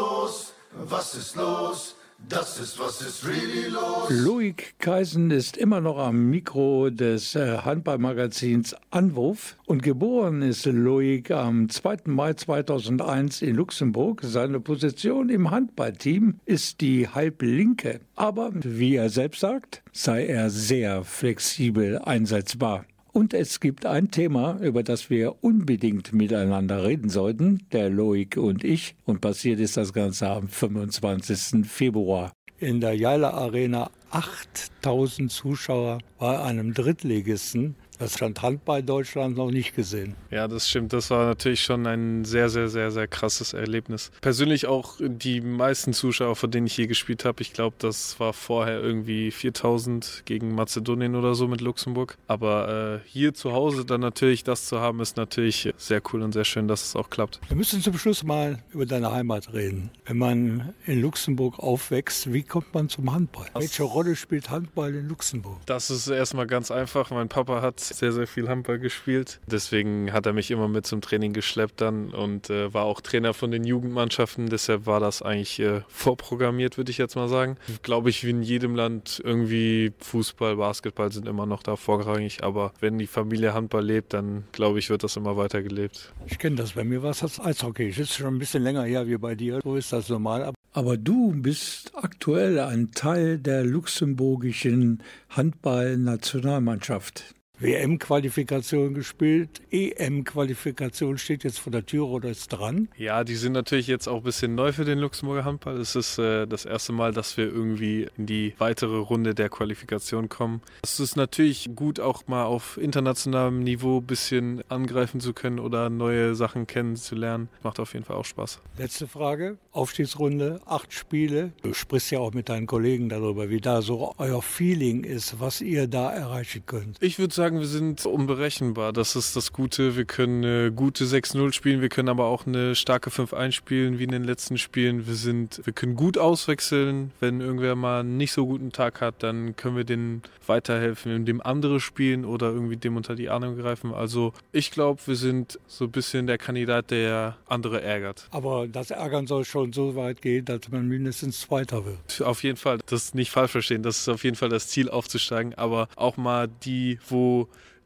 los? 0.07 0.53
Was 0.89 1.15
ist 1.15 1.35
los? 1.35 1.95
Das 2.29 2.59
ist 2.59 2.79
was 2.79 3.01
ist 3.01 3.27
really 3.27 3.67
los? 3.69 4.09
Loic 4.09 4.73
Kaisen 4.79 5.29
ist 5.29 5.55
immer 5.55 5.81
noch 5.81 5.99
am 5.99 6.29
Mikro 6.31 6.89
des 6.89 7.35
äh, 7.35 7.59
Handballmagazins 7.59 8.75
Anwurf 8.89 9.55
und 9.65 9.83
geboren 9.83 10.41
ist 10.41 10.65
Loic 10.65 11.29
am 11.29 11.69
2. 11.69 11.97
Mai 12.05 12.33
2001 12.33 13.43
in 13.43 13.55
Luxemburg. 13.55 14.21
Seine 14.23 14.59
Position 14.59 15.29
im 15.29 15.51
Handballteam 15.51 16.39
ist 16.45 16.81
die 16.81 17.07
Halblinke. 17.07 17.99
Aber 18.15 18.51
wie 18.55 18.95
er 18.95 19.09
selbst 19.09 19.41
sagt, 19.41 19.83
sei 19.93 20.25
er 20.25 20.49
sehr 20.49 21.03
flexibel 21.03 21.99
einsetzbar. 21.99 22.85
Und 23.17 23.33
es 23.33 23.59
gibt 23.59 23.87
ein 23.87 24.11
Thema, 24.11 24.59
über 24.61 24.83
das 24.83 25.09
wir 25.09 25.43
unbedingt 25.43 26.13
miteinander 26.13 26.83
reden 26.83 27.09
sollten, 27.09 27.65
der 27.71 27.89
Loic 27.89 28.37
und 28.37 28.63
ich. 28.63 28.93
Und 29.05 29.21
passiert 29.21 29.59
ist 29.59 29.75
das 29.75 29.91
Ganze 29.91 30.29
am 30.29 30.47
25. 30.47 31.65
Februar. 31.65 32.31
In 32.59 32.79
der 32.79 32.93
Jaila 32.93 33.31
Arena 33.31 33.89
8000 34.11 35.31
Zuschauer 35.31 35.97
bei 36.19 36.39
einem 36.39 36.75
Drittligisten. 36.75 37.73
Das 37.99 38.13
stand 38.13 38.41
Handball 38.41 38.83
Deutschland 38.83 39.37
noch 39.37 39.49
nicht 39.49 39.75
gesehen. 39.75 40.15
Ja, 40.29 40.47
das 40.47 40.69
stimmt. 40.69 40.93
Das 40.93 41.09
war 41.09 41.25
natürlich 41.25 41.61
schon 41.61 41.87
ein 41.87 42.25
sehr, 42.25 42.49
sehr, 42.49 42.69
sehr, 42.69 42.91
sehr 42.91 43.07
krasses 43.07 43.53
Erlebnis. 43.53 44.11
Persönlich 44.21 44.67
auch 44.67 44.95
die 44.99 45.41
meisten 45.41 45.93
Zuschauer, 45.93 46.35
von 46.35 46.51
denen 46.51 46.67
ich 46.67 46.77
je 46.77 46.87
gespielt 46.87 47.25
habe. 47.25 47.41
Ich 47.41 47.53
glaube, 47.53 47.75
das 47.79 48.19
war 48.19 48.33
vorher 48.33 48.79
irgendwie 48.81 49.31
4000 49.31 50.23
gegen 50.25 50.53
Mazedonien 50.53 51.15
oder 51.15 51.33
so 51.33 51.47
mit 51.47 51.61
Luxemburg. 51.61 52.17
Aber 52.27 53.01
äh, 53.03 53.07
hier 53.09 53.33
zu 53.33 53.53
Hause 53.53 53.85
dann 53.85 54.01
natürlich 54.01 54.43
das 54.43 54.67
zu 54.67 54.79
haben, 54.79 54.99
ist 54.99 55.17
natürlich 55.17 55.73
sehr 55.77 56.01
cool 56.13 56.21
und 56.21 56.33
sehr 56.33 56.45
schön, 56.45 56.67
dass 56.67 56.83
es 56.83 56.95
auch 56.95 57.09
klappt. 57.09 57.39
Wir 57.47 57.57
müssen 57.57 57.81
zum 57.81 57.97
Schluss 57.97 58.23
mal 58.23 58.59
über 58.73 58.85
deine 58.85 59.11
Heimat 59.11 59.53
reden. 59.53 59.89
Wenn 60.05 60.17
man 60.17 60.73
in 60.85 61.01
Luxemburg 61.01 61.59
aufwächst, 61.59 62.31
wie 62.31 62.43
kommt 62.43 62.73
man 62.73 62.89
zum 62.89 63.11
Handball? 63.11 63.47
Welche 63.55 63.83
Rolle 63.83 64.15
spielt 64.15 64.49
Handball 64.49 64.93
in 64.93 65.07
Luxemburg? 65.07 65.57
Das 65.65 65.89
ist 65.89 66.07
erstmal 66.07 66.45
ganz 66.45 66.69
einfach. 66.69 67.09
Mein 67.09 67.29
Papa 67.29 67.61
hat 67.61 67.86
sehr, 67.89 68.11
sehr 68.11 68.27
viel 68.27 68.47
Handball 68.47 68.79
gespielt. 68.79 69.39
Deswegen 69.47 70.11
hat 70.13 70.25
er 70.25 70.33
mich 70.33 70.51
immer 70.51 70.67
mit 70.67 70.85
zum 70.85 71.01
Training 71.01 71.33
geschleppt 71.33 71.81
dann 71.81 72.09
und 72.09 72.49
äh, 72.49 72.73
war 72.73 72.83
auch 72.83 73.01
Trainer 73.01 73.33
von 73.33 73.51
den 73.51 73.63
Jugendmannschaften. 73.63 74.49
Deshalb 74.49 74.85
war 74.85 74.99
das 74.99 75.21
eigentlich 75.21 75.59
äh, 75.59 75.81
vorprogrammiert, 75.87 76.77
würde 76.77 76.91
ich 76.91 76.97
jetzt 76.97 77.15
mal 77.15 77.27
sagen. 77.27 77.57
Glaube 77.83 78.09
ich, 78.09 78.23
wie 78.23 78.31
in 78.31 78.41
jedem 78.41 78.75
Land 78.75 79.21
irgendwie 79.23 79.91
Fußball, 79.99 80.57
Basketball 80.57 81.11
sind 81.11 81.27
immer 81.27 81.45
noch 81.45 81.63
da 81.63 81.75
vorrangig. 81.75 82.43
Aber 82.43 82.73
wenn 82.79 82.97
die 82.97 83.07
Familie 83.07 83.53
Handball 83.53 83.85
lebt, 83.85 84.13
dann 84.13 84.45
glaube 84.51 84.79
ich, 84.79 84.89
wird 84.89 85.03
das 85.03 85.15
immer 85.15 85.37
weiter 85.37 85.61
gelebt. 85.61 86.13
Ich 86.27 86.39
kenne 86.39 86.55
das. 86.55 86.73
Bei 86.73 86.83
mir 86.83 87.03
war 87.03 87.11
es 87.11 87.19
das 87.19 87.39
Eishockey. 87.39 87.89
Das 87.89 87.99
ist 87.99 88.15
schon 88.15 88.35
ein 88.35 88.39
bisschen 88.39 88.63
länger 88.63 88.83
her 88.83 89.07
wie 89.07 89.17
bei 89.17 89.35
dir. 89.35 89.59
So 89.63 89.75
ist 89.75 89.93
das 89.93 90.09
normal. 90.09 90.53
Aber 90.73 90.95
du 90.95 91.31
bist 91.31 91.91
aktuell 91.95 92.59
ein 92.59 92.91
Teil 92.91 93.39
der 93.39 93.63
luxemburgischen 93.63 95.01
Handball-Nationalmannschaft. 95.29 97.33
WM-Qualifikation 97.59 98.93
gespielt, 98.93 99.61
EM-Qualifikation 99.71 101.17
steht 101.17 101.43
jetzt 101.43 101.59
vor 101.59 101.71
der 101.71 101.85
Tür 101.85 102.07
oder 102.07 102.29
ist 102.29 102.49
dran. 102.49 102.87
Ja, 102.97 103.23
die 103.23 103.35
sind 103.35 103.53
natürlich 103.53 103.87
jetzt 103.87 104.07
auch 104.07 104.17
ein 104.17 104.23
bisschen 104.23 104.53
neu 104.53 104.71
für 104.73 104.85
den 104.85 104.99
Luxemburger 104.99 105.43
Handball. 105.43 105.77
Es 105.77 105.95
ist 105.95 106.19
äh, 106.19 106.45
das 106.45 106.65
erste 106.65 106.93
Mal, 106.93 107.13
dass 107.13 107.35
wir 107.35 107.45
irgendwie 107.45 108.07
in 108.15 108.27
die 108.27 108.53
weitere 108.59 108.97
Runde 108.97 109.33
der 109.33 109.49
Qualifikation 109.49 110.29
kommen. 110.29 110.61
Es 110.83 110.99
ist 110.99 111.15
natürlich 111.15 111.69
gut, 111.75 111.99
auch 111.99 112.27
mal 112.27 112.45
auf 112.45 112.77
internationalem 112.77 113.63
Niveau 113.63 113.99
ein 113.99 114.05
bisschen 114.05 114.63
angreifen 114.69 115.19
zu 115.19 115.33
können 115.33 115.59
oder 115.59 115.89
neue 115.89 116.35
Sachen 116.35 116.67
kennenzulernen. 116.67 117.49
Macht 117.63 117.79
auf 117.79 117.93
jeden 117.93 118.05
Fall 118.05 118.17
auch 118.17 118.25
Spaß. 118.25 118.59
Letzte 118.77 119.07
Frage. 119.07 119.57
Aufstiegsrunde, 119.71 120.59
acht 120.65 120.93
Spiele. 120.93 121.53
Du 121.63 121.73
sprichst 121.73 122.11
ja 122.11 122.19
auch 122.19 122.33
mit 122.33 122.49
deinen 122.49 122.67
Kollegen 122.67 123.09
darüber, 123.09 123.49
wie 123.49 123.61
da 123.61 123.81
so 123.81 124.13
euer 124.17 124.41
Feeling 124.41 125.03
ist, 125.03 125.39
was 125.39 125.61
ihr 125.61 125.87
da 125.87 126.11
erreichen 126.11 126.63
könnt. 126.65 126.97
Ich 127.01 127.19
würde 127.19 127.33
sagen, 127.33 127.46
wir 127.55 127.65
sind 127.65 128.05
unberechenbar. 128.05 128.93
Das 128.93 129.15
ist 129.15 129.35
das 129.35 129.53
Gute. 129.53 129.95
Wir 129.95 130.05
können 130.05 130.43
eine 130.43 130.71
gute 130.71 131.05
6-0 131.05 131.53
spielen, 131.53 131.81
wir 131.81 131.89
können 131.89 132.09
aber 132.09 132.25
auch 132.25 132.45
eine 132.45 132.75
starke 132.75 133.09
5-1 133.09 133.51
spielen, 133.51 133.99
wie 133.99 134.03
in 134.03 134.11
den 134.11 134.23
letzten 134.23 134.57
Spielen. 134.57 135.07
Wir 135.07 135.15
sind, 135.15 135.61
wir 135.63 135.73
können 135.73 135.95
gut 135.95 136.17
auswechseln. 136.17 137.11
Wenn 137.19 137.41
irgendwer 137.41 137.75
mal 137.75 138.01
einen 138.01 138.17
nicht 138.17 138.31
so 138.33 138.45
guten 138.45 138.71
Tag 138.71 139.01
hat, 139.01 139.23
dann 139.23 139.55
können 139.55 139.77
wir 139.77 139.83
denen 139.83 140.21
weiterhelfen, 140.45 141.15
indem 141.15 141.41
andere 141.41 141.79
spielen 141.79 142.25
oder 142.25 142.47
irgendwie 142.47 142.77
dem 142.77 142.95
unter 142.97 143.15
die 143.15 143.29
Arme 143.29 143.55
greifen. 143.55 143.93
Also 143.93 144.33
ich 144.51 144.71
glaube, 144.71 145.01
wir 145.05 145.15
sind 145.15 145.59
so 145.67 145.85
ein 145.85 145.91
bisschen 145.91 146.27
der 146.27 146.37
Kandidat, 146.37 146.91
der 146.91 147.37
andere 147.47 147.81
ärgert. 147.81 148.27
Aber 148.31 148.67
das 148.67 148.91
Ärgern 148.91 149.27
soll 149.27 149.45
schon 149.45 149.73
so 149.73 149.95
weit 149.95 150.21
gehen, 150.21 150.45
dass 150.45 150.69
man 150.69 150.87
mindestens 150.87 151.41
Zweiter 151.41 151.85
wird. 151.85 152.21
Auf 152.21 152.43
jeden 152.43 152.57
Fall, 152.57 152.79
das 152.87 153.13
nicht 153.13 153.31
falsch 153.31 153.51
verstehen. 153.51 153.83
Das 153.83 153.99
ist 153.99 154.09
auf 154.09 154.23
jeden 154.23 154.35
Fall 154.35 154.49
das 154.49 154.67
Ziel, 154.67 154.89
aufzusteigen. 154.89 155.53
Aber 155.55 155.87
auch 155.95 156.17
mal 156.17 156.47
die, 156.47 156.99
wo 157.07 157.36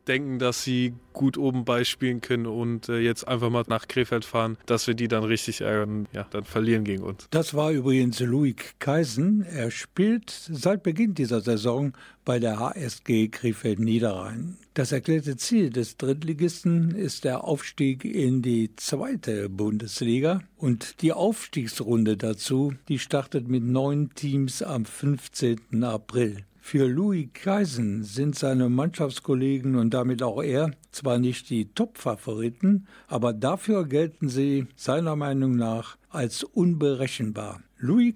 denken, 0.08 0.40
dass 0.40 0.64
sie 0.64 0.94
gut 1.14 1.38
oben 1.38 1.66
beispielen 1.66 2.22
können 2.22 2.46
und 2.46 2.90
äh, 2.90 3.00
jetzt 3.00 3.28
einfach 3.28 3.50
mal 3.50 3.64
nach 3.68 3.88
Krefeld 3.88 4.26
fahren, 4.26 4.58
dass 4.66 4.88
wir 4.88 4.94
die 4.94 5.08
dann 5.08 5.24
richtig 5.24 5.62
ärgern, 5.62 6.08
ja, 6.14 6.26
dann 6.32 6.44
verlieren 6.44 6.84
gegen 6.84 7.04
uns. 7.04 7.28
Das 7.32 7.54
war 7.54 7.72
übrigens 7.72 8.20
Louis 8.20 8.56
Kaisen. 8.80 9.44
Er 9.44 9.72
spielt 9.72 10.30
seit 10.30 10.84
Beginn 10.84 11.14
dieser 11.14 11.42
Saison 11.42 11.94
bei 12.26 12.40
der 12.40 12.60
HSG 12.60 13.30
Krefeld 13.30 13.80
Niederrhein. 13.80 14.58
Das 14.74 14.92
erklärte 14.92 15.36
Ziel 15.36 15.70
des 15.70 15.98
Drittligisten 15.98 16.92
ist 16.96 17.26
der 17.26 17.44
Aufstieg 17.44 18.06
in 18.06 18.42
die 18.42 18.76
zweite 18.78 19.50
Bundesliga 19.50 20.42
und 20.58 21.02
die 21.02 21.14
Aufstiegsrunde 21.14 22.16
dazu, 22.16 22.74
die 22.88 23.00
startet 23.00 23.48
mit 23.50 23.64
neun 23.64 24.12
Teams 24.16 24.64
am 24.64 24.86
15. 24.86 25.84
April. 25.84 26.46
Für 26.64 26.88
Louis 26.88 27.28
Kaisen 27.34 28.04
sind 28.04 28.38
seine 28.38 28.70
Mannschaftskollegen 28.70 29.76
und 29.76 29.94
damit 29.94 30.24
auch 30.24 30.42
er 30.42 30.72
zwar 30.92 31.18
nicht 31.18 31.50
die 31.50 31.74
Top-Favoriten, 31.74 32.88
aber 33.08 33.34
dafür 33.34 33.86
gelten 33.86 34.30
sie 34.30 34.68
seiner 34.76 35.16
Meinung 35.16 35.58
nach 35.58 35.98
als 36.10 36.44
unberechenbar. 36.44 37.62
Louis, 37.80 38.14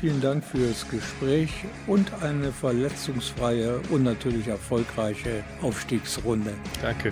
vielen 0.00 0.20
Dank 0.20 0.44
fürs 0.44 0.88
Gespräch 0.88 1.50
und 1.88 2.10
eine 2.22 2.52
verletzungsfreie 2.52 3.80
und 3.90 4.04
natürlich 4.04 4.46
erfolgreiche 4.46 5.42
Aufstiegsrunde. 5.60 6.54
Danke. 6.80 7.10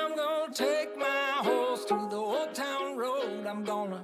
I'm 0.06 0.16
gonna 0.16 0.54
take 0.54 0.98
my 0.98 1.48
horse 1.48 1.88
to 1.88 1.96
the 2.10 2.18
old 2.18 2.54
town 2.54 2.98
road. 2.98 3.48
I'm 3.48 3.64
gonna 3.64 4.04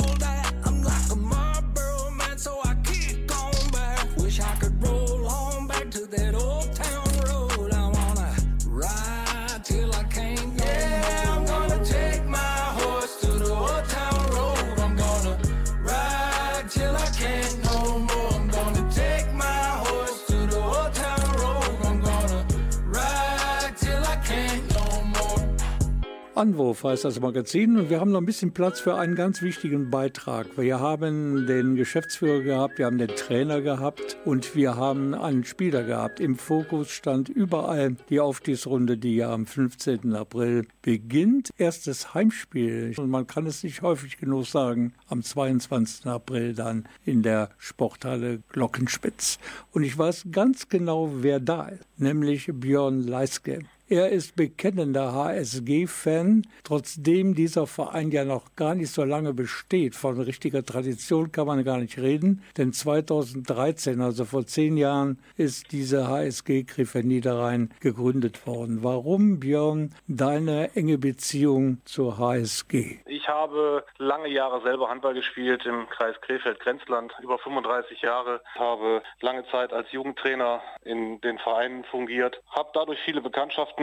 Anwurf 26.33 26.85
heißt 26.85 27.03
das 27.03 27.19
Magazin 27.19 27.77
und 27.77 27.89
wir 27.89 27.99
haben 27.99 28.11
noch 28.11 28.21
ein 28.21 28.25
bisschen 28.25 28.53
Platz 28.53 28.79
für 28.79 28.95
einen 28.95 29.15
ganz 29.15 29.41
wichtigen 29.41 29.89
Beitrag. 29.89 30.57
Wir 30.57 30.79
haben 30.79 31.45
den 31.45 31.75
Geschäftsführer 31.75 32.41
gehabt, 32.41 32.77
wir 32.77 32.85
haben 32.85 32.97
den 32.97 33.09
Trainer 33.09 33.59
gehabt 33.59 34.17
und 34.23 34.55
wir 34.55 34.77
haben 34.77 35.13
einen 35.13 35.43
Spieler 35.43 35.83
gehabt. 35.83 36.21
Im 36.21 36.37
Fokus 36.37 36.89
stand 36.89 37.27
überall 37.27 37.97
die 38.09 38.21
Aufstiegsrunde, 38.21 38.97
die 38.97 39.17
ja 39.17 39.33
am 39.33 39.45
15. 39.45 40.15
April 40.15 40.65
beginnt. 40.81 41.49
Erstes 41.57 42.13
Heimspiel 42.13 42.93
und 42.97 43.09
man 43.09 43.27
kann 43.27 43.45
es 43.45 43.61
nicht 43.63 43.81
häufig 43.81 44.15
genug 44.17 44.45
sagen, 44.45 44.93
am 45.09 45.23
22. 45.23 46.05
April 46.05 46.53
dann 46.53 46.87
in 47.03 47.23
der 47.23 47.49
Sporthalle 47.57 48.39
Glockenspitz. 48.53 49.37
Und 49.73 49.83
ich 49.83 49.97
weiß 49.97 50.27
ganz 50.31 50.69
genau, 50.69 51.11
wer 51.13 51.41
da 51.41 51.67
ist, 51.67 51.83
nämlich 51.97 52.49
Björn 52.53 53.01
Leiske. 53.01 53.59
Er 53.91 54.07
ist 54.07 54.37
bekennender 54.37 55.11
HSG-Fan, 55.11 56.43
trotzdem 56.63 57.35
dieser 57.35 57.67
Verein 57.67 58.09
ja 58.09 58.23
noch 58.23 58.55
gar 58.55 58.73
nicht 58.73 58.89
so 58.89 59.03
lange 59.03 59.33
besteht. 59.33 59.95
Von 59.95 60.17
richtiger 60.21 60.63
Tradition 60.63 61.33
kann 61.33 61.45
man 61.45 61.65
gar 61.65 61.77
nicht 61.77 61.97
reden, 61.97 62.41
denn 62.55 62.71
2013, 62.71 63.99
also 63.99 64.23
vor 64.23 64.45
zehn 64.45 64.77
Jahren, 64.77 65.19
ist 65.35 65.73
diese 65.73 66.07
HSG 66.07 66.63
Krefeld 66.63 67.05
Niederrhein 67.05 67.69
gegründet 67.81 68.47
worden. 68.47 68.81
Warum, 68.81 69.41
Björn, 69.41 69.93
deine 70.07 70.73
enge 70.73 70.97
Beziehung 70.97 71.81
zur 71.83 72.17
HSG? 72.17 72.99
Ich 73.07 73.27
habe 73.27 73.83
lange 73.97 74.29
Jahre 74.29 74.61
selber 74.61 74.87
Handball 74.87 75.15
gespielt 75.15 75.65
im 75.65 75.89
Kreis 75.89 76.15
Krefeld-Grenzland, 76.21 77.11
über 77.21 77.37
35 77.39 78.01
Jahre, 78.01 78.39
habe 78.57 79.03
lange 79.19 79.43
Zeit 79.51 79.73
als 79.73 79.91
Jugendtrainer 79.91 80.61
in 80.85 81.19
den 81.19 81.37
Vereinen 81.39 81.83
fungiert, 81.83 82.41
habe 82.55 82.69
dadurch 82.73 82.99
viele 83.03 83.19
Bekanntschaften 83.19 83.80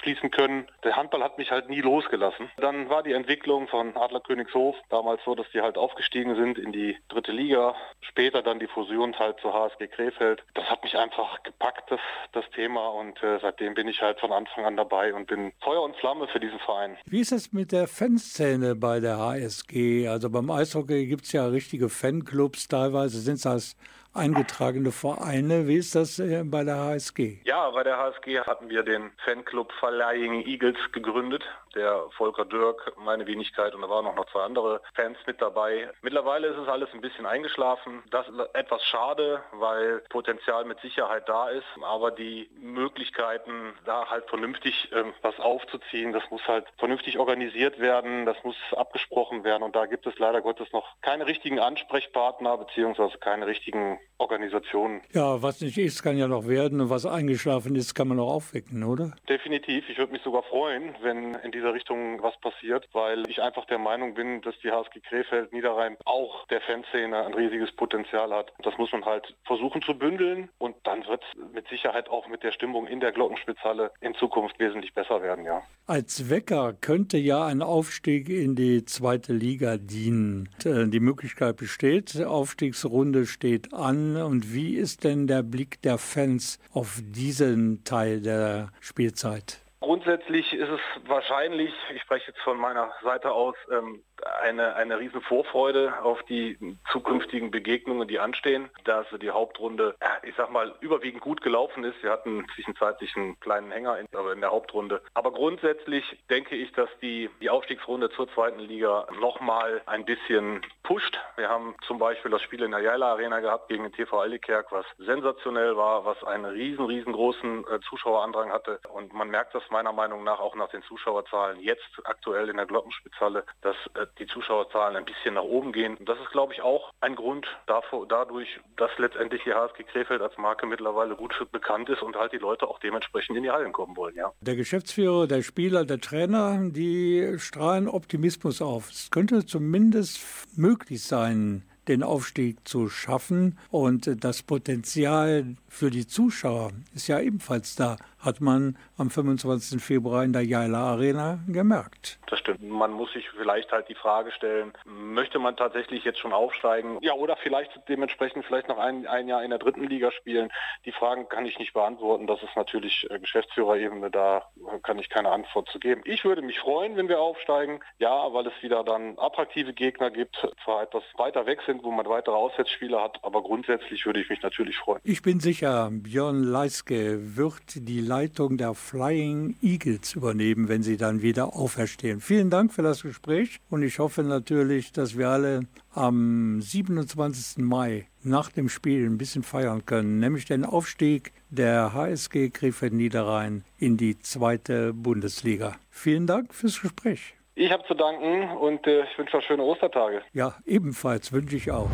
schließen 0.00 0.30
können. 0.30 0.66
Der 0.84 0.96
Handball 0.96 1.22
hat 1.22 1.38
mich 1.38 1.50
halt 1.50 1.68
nie 1.68 1.80
losgelassen. 1.80 2.50
Dann 2.58 2.88
war 2.88 3.02
die 3.02 3.12
Entwicklung 3.12 3.68
von 3.68 3.96
Adler 3.96 4.20
Königshof 4.20 4.76
damals 4.90 5.20
so, 5.24 5.34
dass 5.34 5.46
die 5.52 5.60
halt 5.60 5.76
aufgestiegen 5.76 6.34
sind 6.36 6.58
in 6.58 6.72
die 6.72 6.96
dritte 7.08 7.32
Liga, 7.32 7.74
später 8.00 8.42
dann 8.42 8.58
die 8.58 8.66
Fusion 8.66 9.18
halt 9.18 9.38
zur 9.40 9.52
HSG 9.52 9.88
Krefeld. 9.88 10.42
Das 10.54 10.64
hat 10.70 10.82
mich 10.82 10.96
einfach 10.96 11.42
gepackt, 11.42 11.90
das, 11.90 12.00
das 12.32 12.44
Thema 12.54 12.88
und 12.88 13.22
äh, 13.22 13.38
seitdem 13.40 13.74
bin 13.74 13.88
ich 13.88 14.00
halt 14.00 14.20
von 14.20 14.32
Anfang 14.32 14.64
an 14.64 14.76
dabei 14.76 15.14
und 15.14 15.26
bin 15.26 15.52
Feuer 15.60 15.82
und 15.82 15.96
Flamme 15.96 16.28
für 16.28 16.40
diesen 16.40 16.58
Verein. 16.60 16.96
Wie 17.06 17.20
ist 17.20 17.32
es 17.32 17.52
mit 17.52 17.72
der 17.72 17.88
Fanszene 17.88 18.74
bei 18.74 19.00
der 19.00 19.18
HSG? 19.18 20.08
Also 20.08 20.30
beim 20.30 20.50
Eishockey 20.50 21.06
gibt 21.06 21.24
es 21.24 21.32
ja 21.32 21.46
richtige 21.46 21.88
Fanclubs, 21.88 22.68
teilweise 22.68 23.20
sind 23.20 23.44
das 23.44 23.76
eingetragene 24.18 24.92
Vereine. 24.92 25.66
Wie 25.66 25.76
ist 25.76 25.94
das 25.94 26.18
äh, 26.18 26.42
bei 26.44 26.64
der 26.64 26.76
HSG? 26.76 27.38
Ja, 27.44 27.70
bei 27.70 27.84
der 27.84 27.96
HSG 27.96 28.40
hatten 28.40 28.68
wir 28.68 28.82
den 28.82 29.10
Fanclub 29.24 29.72
Flying 29.72 30.44
Eagles 30.46 30.76
gegründet. 30.92 31.44
Der 31.74 32.06
Volker 32.16 32.44
Dirk, 32.44 32.92
meine 32.98 33.26
Wenigkeit 33.26 33.74
und 33.74 33.82
da 33.82 33.88
waren 33.88 34.06
auch 34.06 34.16
noch 34.16 34.26
zwei 34.32 34.42
andere 34.42 34.80
Fans 34.94 35.18
mit 35.26 35.40
dabei. 35.40 35.90
Mittlerweile 36.02 36.48
ist 36.48 36.56
es 36.56 36.66
alles 36.66 36.88
ein 36.92 37.00
bisschen 37.00 37.26
eingeschlafen. 37.26 38.02
Das 38.10 38.26
ist 38.28 38.38
etwas 38.54 38.82
schade, 38.84 39.42
weil 39.52 39.98
Potenzial 40.08 40.64
mit 40.64 40.80
Sicherheit 40.80 41.28
da 41.28 41.50
ist, 41.50 41.66
aber 41.82 42.10
die 42.10 42.50
Möglichkeiten, 42.58 43.74
da 43.84 44.08
halt 44.10 44.28
vernünftig 44.28 44.90
äh, 44.92 45.04
was 45.22 45.38
aufzuziehen, 45.38 46.12
das 46.12 46.22
muss 46.30 46.46
halt 46.48 46.66
vernünftig 46.78 47.18
organisiert 47.18 47.78
werden, 47.78 48.26
das 48.26 48.36
muss 48.42 48.56
abgesprochen 48.72 49.44
werden 49.44 49.62
und 49.62 49.76
da 49.76 49.86
gibt 49.86 50.06
es 50.06 50.18
leider 50.18 50.40
Gottes 50.40 50.72
noch 50.72 50.86
keine 51.02 51.26
richtigen 51.26 51.60
Ansprechpartner 51.60 52.56
beziehungsweise 52.56 53.18
keine 53.18 53.46
richtigen 53.46 54.00
Organisationen. 54.18 55.00
Ja, 55.12 55.42
was 55.42 55.60
nicht 55.60 55.78
ist, 55.78 56.02
kann 56.02 56.18
ja 56.18 56.26
noch 56.26 56.46
werden 56.46 56.80
und 56.80 56.90
was 56.90 57.06
eingeschlafen 57.06 57.76
ist, 57.76 57.94
kann 57.94 58.08
man 58.08 58.18
auch 58.18 58.32
aufwecken, 58.34 58.82
oder? 58.82 59.12
Definitiv. 59.28 59.88
Ich 59.88 59.98
würde 59.98 60.12
mich 60.12 60.22
sogar 60.22 60.42
freuen, 60.42 60.94
wenn 61.02 61.34
in 61.36 61.52
dieser 61.52 61.72
Richtung 61.72 62.20
was 62.22 62.38
passiert, 62.40 62.88
weil 62.92 63.28
ich 63.28 63.40
einfach 63.40 63.64
der 63.66 63.78
Meinung 63.78 64.14
bin, 64.14 64.42
dass 64.42 64.58
die 64.62 64.70
HSG 64.70 65.00
Krefeld 65.00 65.52
Niederrhein 65.52 65.96
auch 66.04 66.46
der 66.48 66.60
Fanszene 66.60 67.26
ein 67.26 67.34
riesiges 67.34 67.70
Potenzial 67.72 68.32
hat. 68.32 68.52
Das 68.62 68.76
muss 68.76 68.90
man 68.92 69.04
halt 69.04 69.34
versuchen 69.44 69.82
zu 69.82 69.96
bündeln 69.96 70.48
und 70.58 70.74
dann 70.82 71.06
wird 71.06 71.22
es 71.22 71.52
mit 71.52 71.68
Sicherheit 71.68 72.08
auch 72.08 72.26
mit 72.28 72.42
der 72.42 72.52
Stimmung 72.52 72.86
in 72.86 73.00
der 73.00 73.12
Glockenspitzhalle 73.12 73.92
in 74.00 74.14
Zukunft 74.14 74.58
wesentlich 74.58 74.94
besser 74.94 75.22
werden, 75.22 75.44
ja. 75.44 75.62
Als 75.86 76.28
Wecker 76.28 76.74
könnte 76.78 77.18
ja 77.18 77.46
ein 77.46 77.62
Aufstieg 77.62 78.28
in 78.28 78.56
die 78.56 78.84
zweite 78.84 79.32
Liga 79.32 79.76
dienen. 79.78 80.48
Äh, 80.64 80.86
die 80.88 81.00
Möglichkeit 81.00 81.56
besteht, 81.56 82.22
Aufstiegsrunde 82.22 83.24
steht 83.26 83.72
an 83.72 83.97
und 84.16 84.54
wie 84.54 84.76
ist 84.76 85.04
denn 85.04 85.26
der 85.26 85.42
Blick 85.42 85.82
der 85.82 85.98
Fans 85.98 86.58
auf 86.72 87.00
diesen 87.02 87.84
Teil 87.84 88.20
der 88.20 88.70
Spielzeit? 88.80 89.60
Grundsätzlich 89.80 90.52
ist 90.52 90.68
es 90.68 90.80
wahrscheinlich, 91.08 91.72
ich 91.94 92.02
spreche 92.02 92.28
jetzt 92.28 92.40
von 92.40 92.58
meiner 92.58 92.90
Seite 93.02 93.30
aus, 93.30 93.54
ähm, 93.70 94.02
eine, 94.26 94.74
eine 94.76 94.98
riesen 94.98 95.20
Vorfreude 95.20 96.02
auf 96.02 96.22
die 96.24 96.58
zukünftigen 96.92 97.50
Begegnungen, 97.50 98.08
die 98.08 98.18
anstehen, 98.18 98.70
dass 98.84 99.06
die 99.20 99.30
Hauptrunde, 99.30 99.94
ich 100.22 100.34
sag 100.36 100.50
mal, 100.50 100.74
überwiegend 100.80 101.20
gut 101.20 101.40
gelaufen 101.40 101.84
ist. 101.84 102.02
Wir 102.02 102.10
hatten 102.10 102.46
zwischenzeitlich 102.54 103.16
einen 103.16 103.38
kleinen 103.40 103.70
Hänger 103.70 103.98
in, 103.98 104.06
aber 104.14 104.32
in 104.32 104.40
der 104.40 104.50
Hauptrunde. 104.50 105.02
Aber 105.14 105.32
grundsätzlich 105.32 106.18
denke 106.30 106.56
ich, 106.56 106.72
dass 106.72 106.88
die, 107.02 107.30
die 107.40 107.50
Aufstiegsrunde 107.50 108.10
zur 108.10 108.28
zweiten 108.32 108.60
Liga 108.60 109.06
nochmal 109.20 109.82
ein 109.86 110.04
bisschen 110.04 110.62
pusht. 110.82 111.18
Wir 111.36 111.48
haben 111.48 111.76
zum 111.86 111.98
Beispiel 111.98 112.30
das 112.30 112.42
Spiel 112.42 112.62
in 112.62 112.70
der 112.70 112.80
Jaila 112.80 113.12
Arena 113.12 113.40
gehabt 113.40 113.68
gegen 113.68 113.84
den 113.84 113.92
TV 113.92 114.20
Aldekerk, 114.20 114.72
was 114.72 114.86
sensationell 114.98 115.76
war, 115.76 116.04
was 116.04 116.22
einen 116.24 116.46
riesen, 116.46 116.84
riesengroßen 116.84 117.64
äh, 117.68 117.80
Zuschauerandrang 117.88 118.50
hatte. 118.50 118.80
Und 118.92 119.12
man 119.12 119.28
merkt 119.28 119.54
das 119.54 119.62
meiner 119.70 119.92
Meinung 119.92 120.24
nach 120.24 120.40
auch 120.40 120.54
nach 120.54 120.70
den 120.70 120.82
Zuschauerzahlen 120.82 121.60
jetzt 121.60 121.88
aktuell 122.04 122.48
in 122.48 122.56
der 122.56 122.66
Glockenspitzhalle, 122.66 123.44
dass 123.60 123.76
äh, 123.94 124.06
die 124.18 124.26
Zuschauerzahlen 124.26 124.96
ein 124.96 125.04
bisschen 125.04 125.34
nach 125.34 125.42
oben 125.42 125.72
gehen. 125.72 125.96
Und 125.96 126.08
das 126.08 126.18
ist, 126.20 126.30
glaube 126.30 126.52
ich, 126.52 126.62
auch 126.62 126.92
ein 127.00 127.14
Grund 127.14 127.46
dafür, 127.66 128.06
dadurch, 128.08 128.48
dass 128.76 128.90
letztendlich 128.98 129.42
die 129.44 129.52
HSG 129.52 129.84
Krefeld 129.84 130.22
als 130.22 130.36
Marke 130.38 130.66
mittlerweile 130.66 131.16
gut 131.16 131.34
bekannt 131.52 131.88
ist 131.88 132.02
und 132.02 132.16
halt 132.16 132.32
die 132.32 132.38
Leute 132.38 132.66
auch 132.66 132.78
dementsprechend 132.80 133.36
in 133.36 133.42
die 133.42 133.50
Hallen 133.50 133.72
kommen 133.72 133.96
wollen. 133.96 134.16
Ja. 134.16 134.32
Der 134.40 134.56
Geschäftsführer, 134.56 135.26
der 135.26 135.42
Spieler, 135.42 135.84
der 135.84 136.00
Trainer, 136.00 136.58
die 136.70 137.34
strahlen 137.38 137.88
Optimismus 137.88 138.62
auf. 138.62 138.90
Es 138.90 139.10
könnte 139.10 139.46
zumindest 139.46 140.20
möglich 140.56 141.02
sein, 141.02 141.64
den 141.88 142.02
Aufstieg 142.02 142.68
zu 142.68 142.88
schaffen. 142.88 143.58
Und 143.70 144.22
das 144.22 144.42
Potenzial 144.42 145.56
für 145.68 145.90
die 145.90 146.06
Zuschauer 146.06 146.72
ist 146.94 147.08
ja 147.08 147.18
ebenfalls 147.18 147.74
da 147.74 147.96
hat 148.18 148.40
man 148.40 148.76
am 148.96 149.10
25. 149.10 149.82
Februar 149.82 150.24
in 150.24 150.32
der 150.32 150.42
Jaila 150.42 150.92
Arena 150.92 151.38
gemerkt. 151.46 152.18
Das 152.26 152.40
stimmt. 152.40 152.62
Man 152.62 152.92
muss 152.92 153.12
sich 153.12 153.28
vielleicht 153.30 153.70
halt 153.72 153.88
die 153.88 153.94
Frage 153.94 154.32
stellen, 154.32 154.72
möchte 154.84 155.38
man 155.38 155.56
tatsächlich 155.56 156.04
jetzt 156.04 156.18
schon 156.18 156.32
aufsteigen? 156.32 156.98
Ja, 157.00 157.12
oder 157.14 157.36
vielleicht 157.36 157.70
dementsprechend 157.88 158.44
vielleicht 158.44 158.68
noch 158.68 158.78
ein, 158.78 159.06
ein 159.06 159.28
Jahr 159.28 159.42
in 159.42 159.50
der 159.50 159.58
dritten 159.58 159.84
Liga 159.84 160.10
spielen. 160.12 160.50
Die 160.84 160.92
Fragen 160.92 161.28
kann 161.28 161.46
ich 161.46 161.58
nicht 161.58 161.72
beantworten. 161.72 162.26
Das 162.26 162.42
ist 162.42 162.56
natürlich 162.56 163.06
äh, 163.10 163.18
Geschäftsführerebene, 163.18 164.10
da 164.10 164.44
kann 164.82 164.98
ich 164.98 165.08
keine 165.08 165.30
Antwort 165.30 165.68
zu 165.70 165.78
geben. 165.78 166.02
Ich 166.04 166.24
würde 166.24 166.42
mich 166.42 166.58
freuen, 166.58 166.96
wenn 166.96 167.08
wir 167.08 167.20
aufsteigen. 167.20 167.80
Ja, 167.98 168.32
weil 168.32 168.46
es 168.46 168.62
wieder 168.62 168.84
dann 168.84 169.18
attraktive 169.18 169.72
Gegner 169.72 170.10
gibt, 170.10 170.36
zwar 170.64 170.82
etwas 170.82 171.02
weiter 171.16 171.46
weg 171.46 171.60
sind, 171.66 171.82
wo 171.84 171.90
man 171.90 172.06
weitere 172.06 172.34
Auswärtsspiele 172.34 173.00
hat, 173.00 173.18
aber 173.22 173.42
grundsätzlich 173.42 174.04
würde 174.06 174.20
ich 174.20 174.28
mich 174.28 174.42
natürlich 174.42 174.76
freuen. 174.76 175.00
Ich 175.04 175.22
bin 175.22 175.40
sicher, 175.40 175.88
Björn 175.90 176.42
Leiske 176.42 177.36
wird 177.36 177.88
die 177.88 178.00
Leitung 178.08 178.56
der 178.56 178.72
Flying 178.72 179.56
Eagles 179.62 180.14
übernehmen, 180.14 180.68
wenn 180.68 180.82
sie 180.82 180.96
dann 180.96 181.20
wieder 181.20 181.54
auferstehen. 181.54 182.20
Vielen 182.20 182.48
Dank 182.48 182.72
für 182.72 182.82
das 182.82 183.02
Gespräch 183.02 183.60
und 183.68 183.82
ich 183.82 183.98
hoffe 183.98 184.22
natürlich, 184.22 184.92
dass 184.92 185.18
wir 185.18 185.28
alle 185.28 185.60
am 185.92 186.60
27. 186.62 187.62
Mai 187.62 188.06
nach 188.22 188.50
dem 188.50 188.70
Spiel 188.70 189.04
ein 189.04 189.18
bisschen 189.18 189.42
feiern 189.42 189.84
können, 189.84 190.18
nämlich 190.18 190.46
den 190.46 190.64
Aufstieg 190.64 191.32
der 191.50 191.92
HSG 191.92 192.48
Krefeld 192.48 192.94
Niederrhein 192.94 193.64
in 193.78 193.98
die 193.98 194.18
zweite 194.18 194.94
Bundesliga. 194.94 195.76
Vielen 195.90 196.26
Dank 196.26 196.54
fürs 196.54 196.80
Gespräch. 196.80 197.34
Ich 197.54 197.70
habe 197.70 197.84
zu 197.86 197.94
danken 197.94 198.56
und 198.56 198.86
äh, 198.86 199.02
ich 199.02 199.18
wünsche 199.18 199.36
euch 199.36 199.44
schöne 199.44 199.64
Ostertage. 199.64 200.22
Ja, 200.32 200.54
ebenfalls 200.64 201.32
wünsche 201.32 201.56
ich 201.56 201.70
auch. 201.70 201.90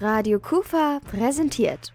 Radio 0.00 0.38
Kufa 0.38 1.00
präsentiert 1.10 1.92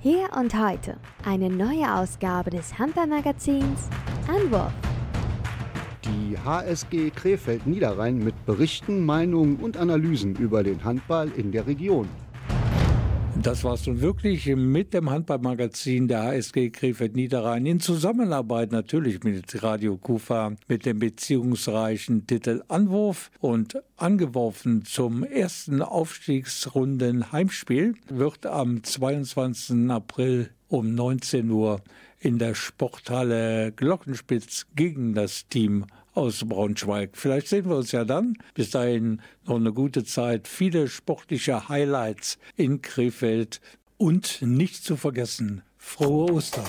Hier 0.00 0.28
und 0.38 0.54
heute 0.54 0.96
eine 1.24 1.50
neue 1.50 1.92
Ausgabe 1.92 2.50
des 2.50 2.78
Handballmagazins 2.78 3.88
Anwurf. 4.28 4.72
Die 6.04 6.38
HSG 6.38 7.10
Krefeld 7.10 7.66
Niederrhein 7.66 8.18
mit 8.18 8.46
Berichten, 8.46 9.04
Meinungen 9.04 9.56
und 9.56 9.76
Analysen 9.76 10.36
über 10.36 10.62
den 10.62 10.84
Handball 10.84 11.32
in 11.36 11.50
der 11.50 11.66
Region. 11.66 12.08
Das 13.48 13.64
war's 13.64 13.86
nun 13.86 14.02
wirklich 14.02 14.44
mit 14.54 14.92
dem 14.92 15.08
Handballmagazin 15.08 16.06
der 16.06 16.24
HSG 16.24 16.68
Krefeld 16.68 17.16
Niederrhein 17.16 17.64
in 17.64 17.80
Zusammenarbeit 17.80 18.72
natürlich 18.72 19.24
mit 19.24 19.62
Radio 19.62 19.96
Kufa 19.96 20.52
mit 20.68 20.84
dem 20.84 20.98
beziehungsreichen 20.98 22.26
Titel 22.26 22.62
Anwurf 22.68 23.30
und 23.40 23.82
angeworfen 23.96 24.84
zum 24.84 25.24
ersten 25.24 25.80
Aufstiegsrunden 25.80 27.32
Heimspiel 27.32 27.94
wird 28.10 28.44
am 28.44 28.84
22. 28.84 29.90
April 29.90 30.50
um 30.68 30.94
19 30.94 31.50
Uhr 31.50 31.80
in 32.20 32.38
der 32.38 32.54
Sporthalle 32.54 33.72
Glockenspitz 33.72 34.66
gegen 34.76 35.14
das 35.14 35.48
Team 35.48 35.86
aus 36.18 36.44
Braunschweig. 36.46 37.10
Vielleicht 37.14 37.48
sehen 37.48 37.68
wir 37.68 37.76
uns 37.76 37.92
ja 37.92 38.04
dann. 38.04 38.36
Bis 38.54 38.70
dahin 38.70 39.20
noch 39.46 39.56
eine 39.56 39.72
gute 39.72 40.04
Zeit, 40.04 40.48
viele 40.48 40.88
sportliche 40.88 41.68
Highlights 41.68 42.38
in 42.56 42.82
Krefeld 42.82 43.60
und 43.96 44.42
nicht 44.42 44.84
zu 44.84 44.96
vergessen, 44.96 45.62
frohe 45.76 46.32
Ostern. 46.32 46.66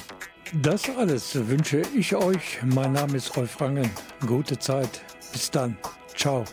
Das 0.62 0.90
alles 0.90 1.48
wünsche 1.48 1.82
ich 1.96 2.16
euch. 2.16 2.60
Mein 2.64 2.94
Name 2.94 3.18
ist 3.18 3.36
Rolf 3.36 3.60
Rangen. 3.62 3.90
Gute 4.26 4.58
Zeit. 4.58 5.04
Bis 5.32 5.52
dann. 5.52 5.78
Ciao. 6.16 6.44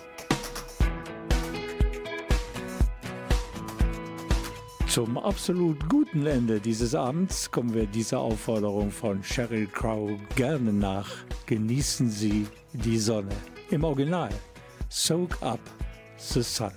Zum 4.96 5.18
absolut 5.18 5.90
guten 5.90 6.24
Ende 6.24 6.58
dieses 6.58 6.94
Abends 6.94 7.50
kommen 7.50 7.74
wir 7.74 7.84
dieser 7.86 8.20
Aufforderung 8.20 8.90
von 8.90 9.22
Sheryl 9.22 9.66
Crow 9.66 10.10
gerne 10.36 10.72
nach. 10.72 11.10
Genießen 11.44 12.08
Sie 12.08 12.46
die 12.76 12.98
Sonne. 12.98 13.34
Im 13.70 13.84
Original 13.84 14.30
Soak 14.88 15.42
Up 15.42 15.60
the 16.18 16.42
Sun. 16.42 16.72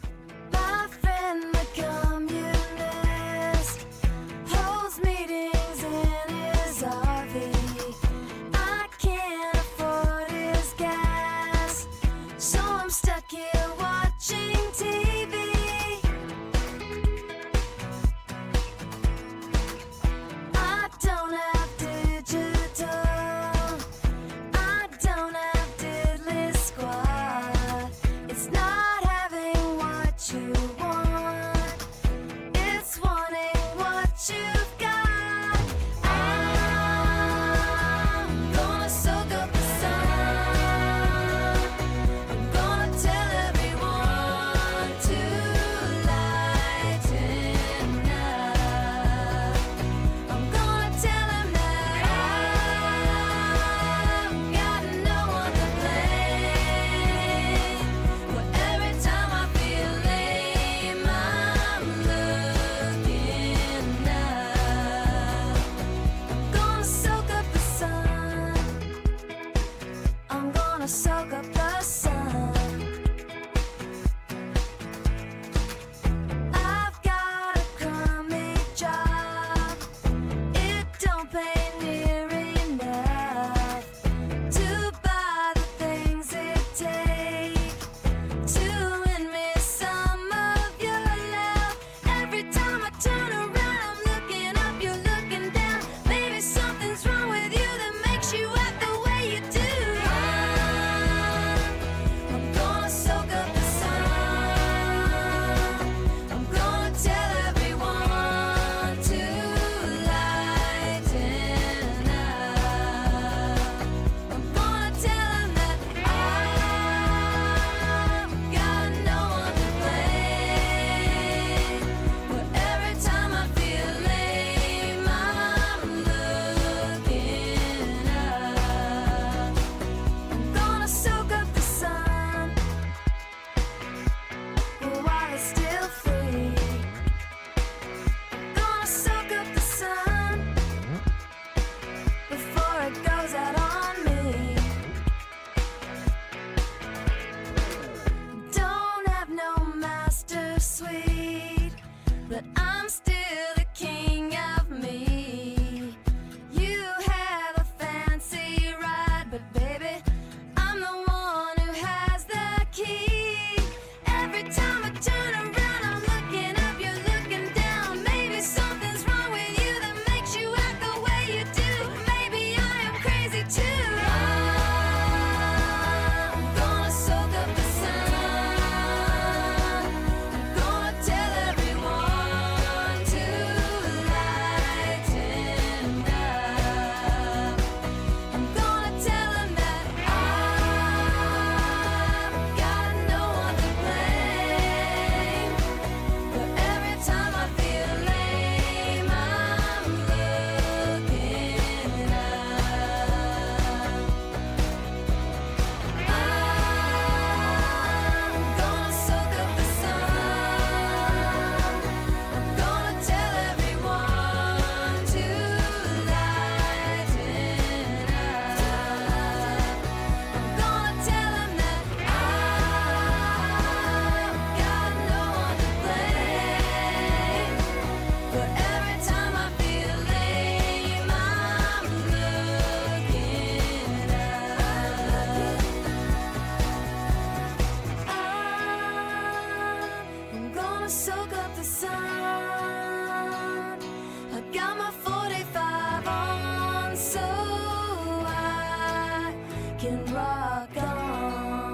can 249.80 250.06
rock 250.14 250.70
on. 250.78 251.70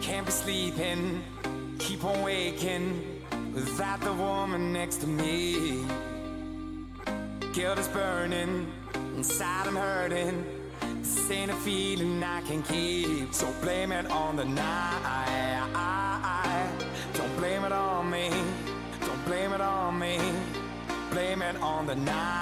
Can't 0.00 0.26
be 0.26 0.32
sleeping, 0.32 1.24
keep 1.80 2.04
on 2.04 2.22
waking 2.22 3.20
without 3.52 4.00
the 4.00 4.12
woman 4.12 4.72
next 4.72 4.98
to 4.98 5.08
me. 5.08 5.84
Guilt 7.52 7.78
is 7.80 7.88
burning, 7.88 8.70
inside 9.16 9.66
I'm 9.66 9.74
hurting. 9.74 10.44
This 11.00 11.30
ain't 11.32 11.50
a 11.50 11.54
feeling 11.54 12.22
I 12.22 12.42
can 12.42 12.62
keep, 12.62 13.34
so 13.34 13.52
blame 13.60 13.90
it 13.90 14.06
on 14.06 14.36
the 14.36 14.44
night. 14.44 15.21
on 21.82 21.86
the 21.88 21.96
night. 21.96 22.41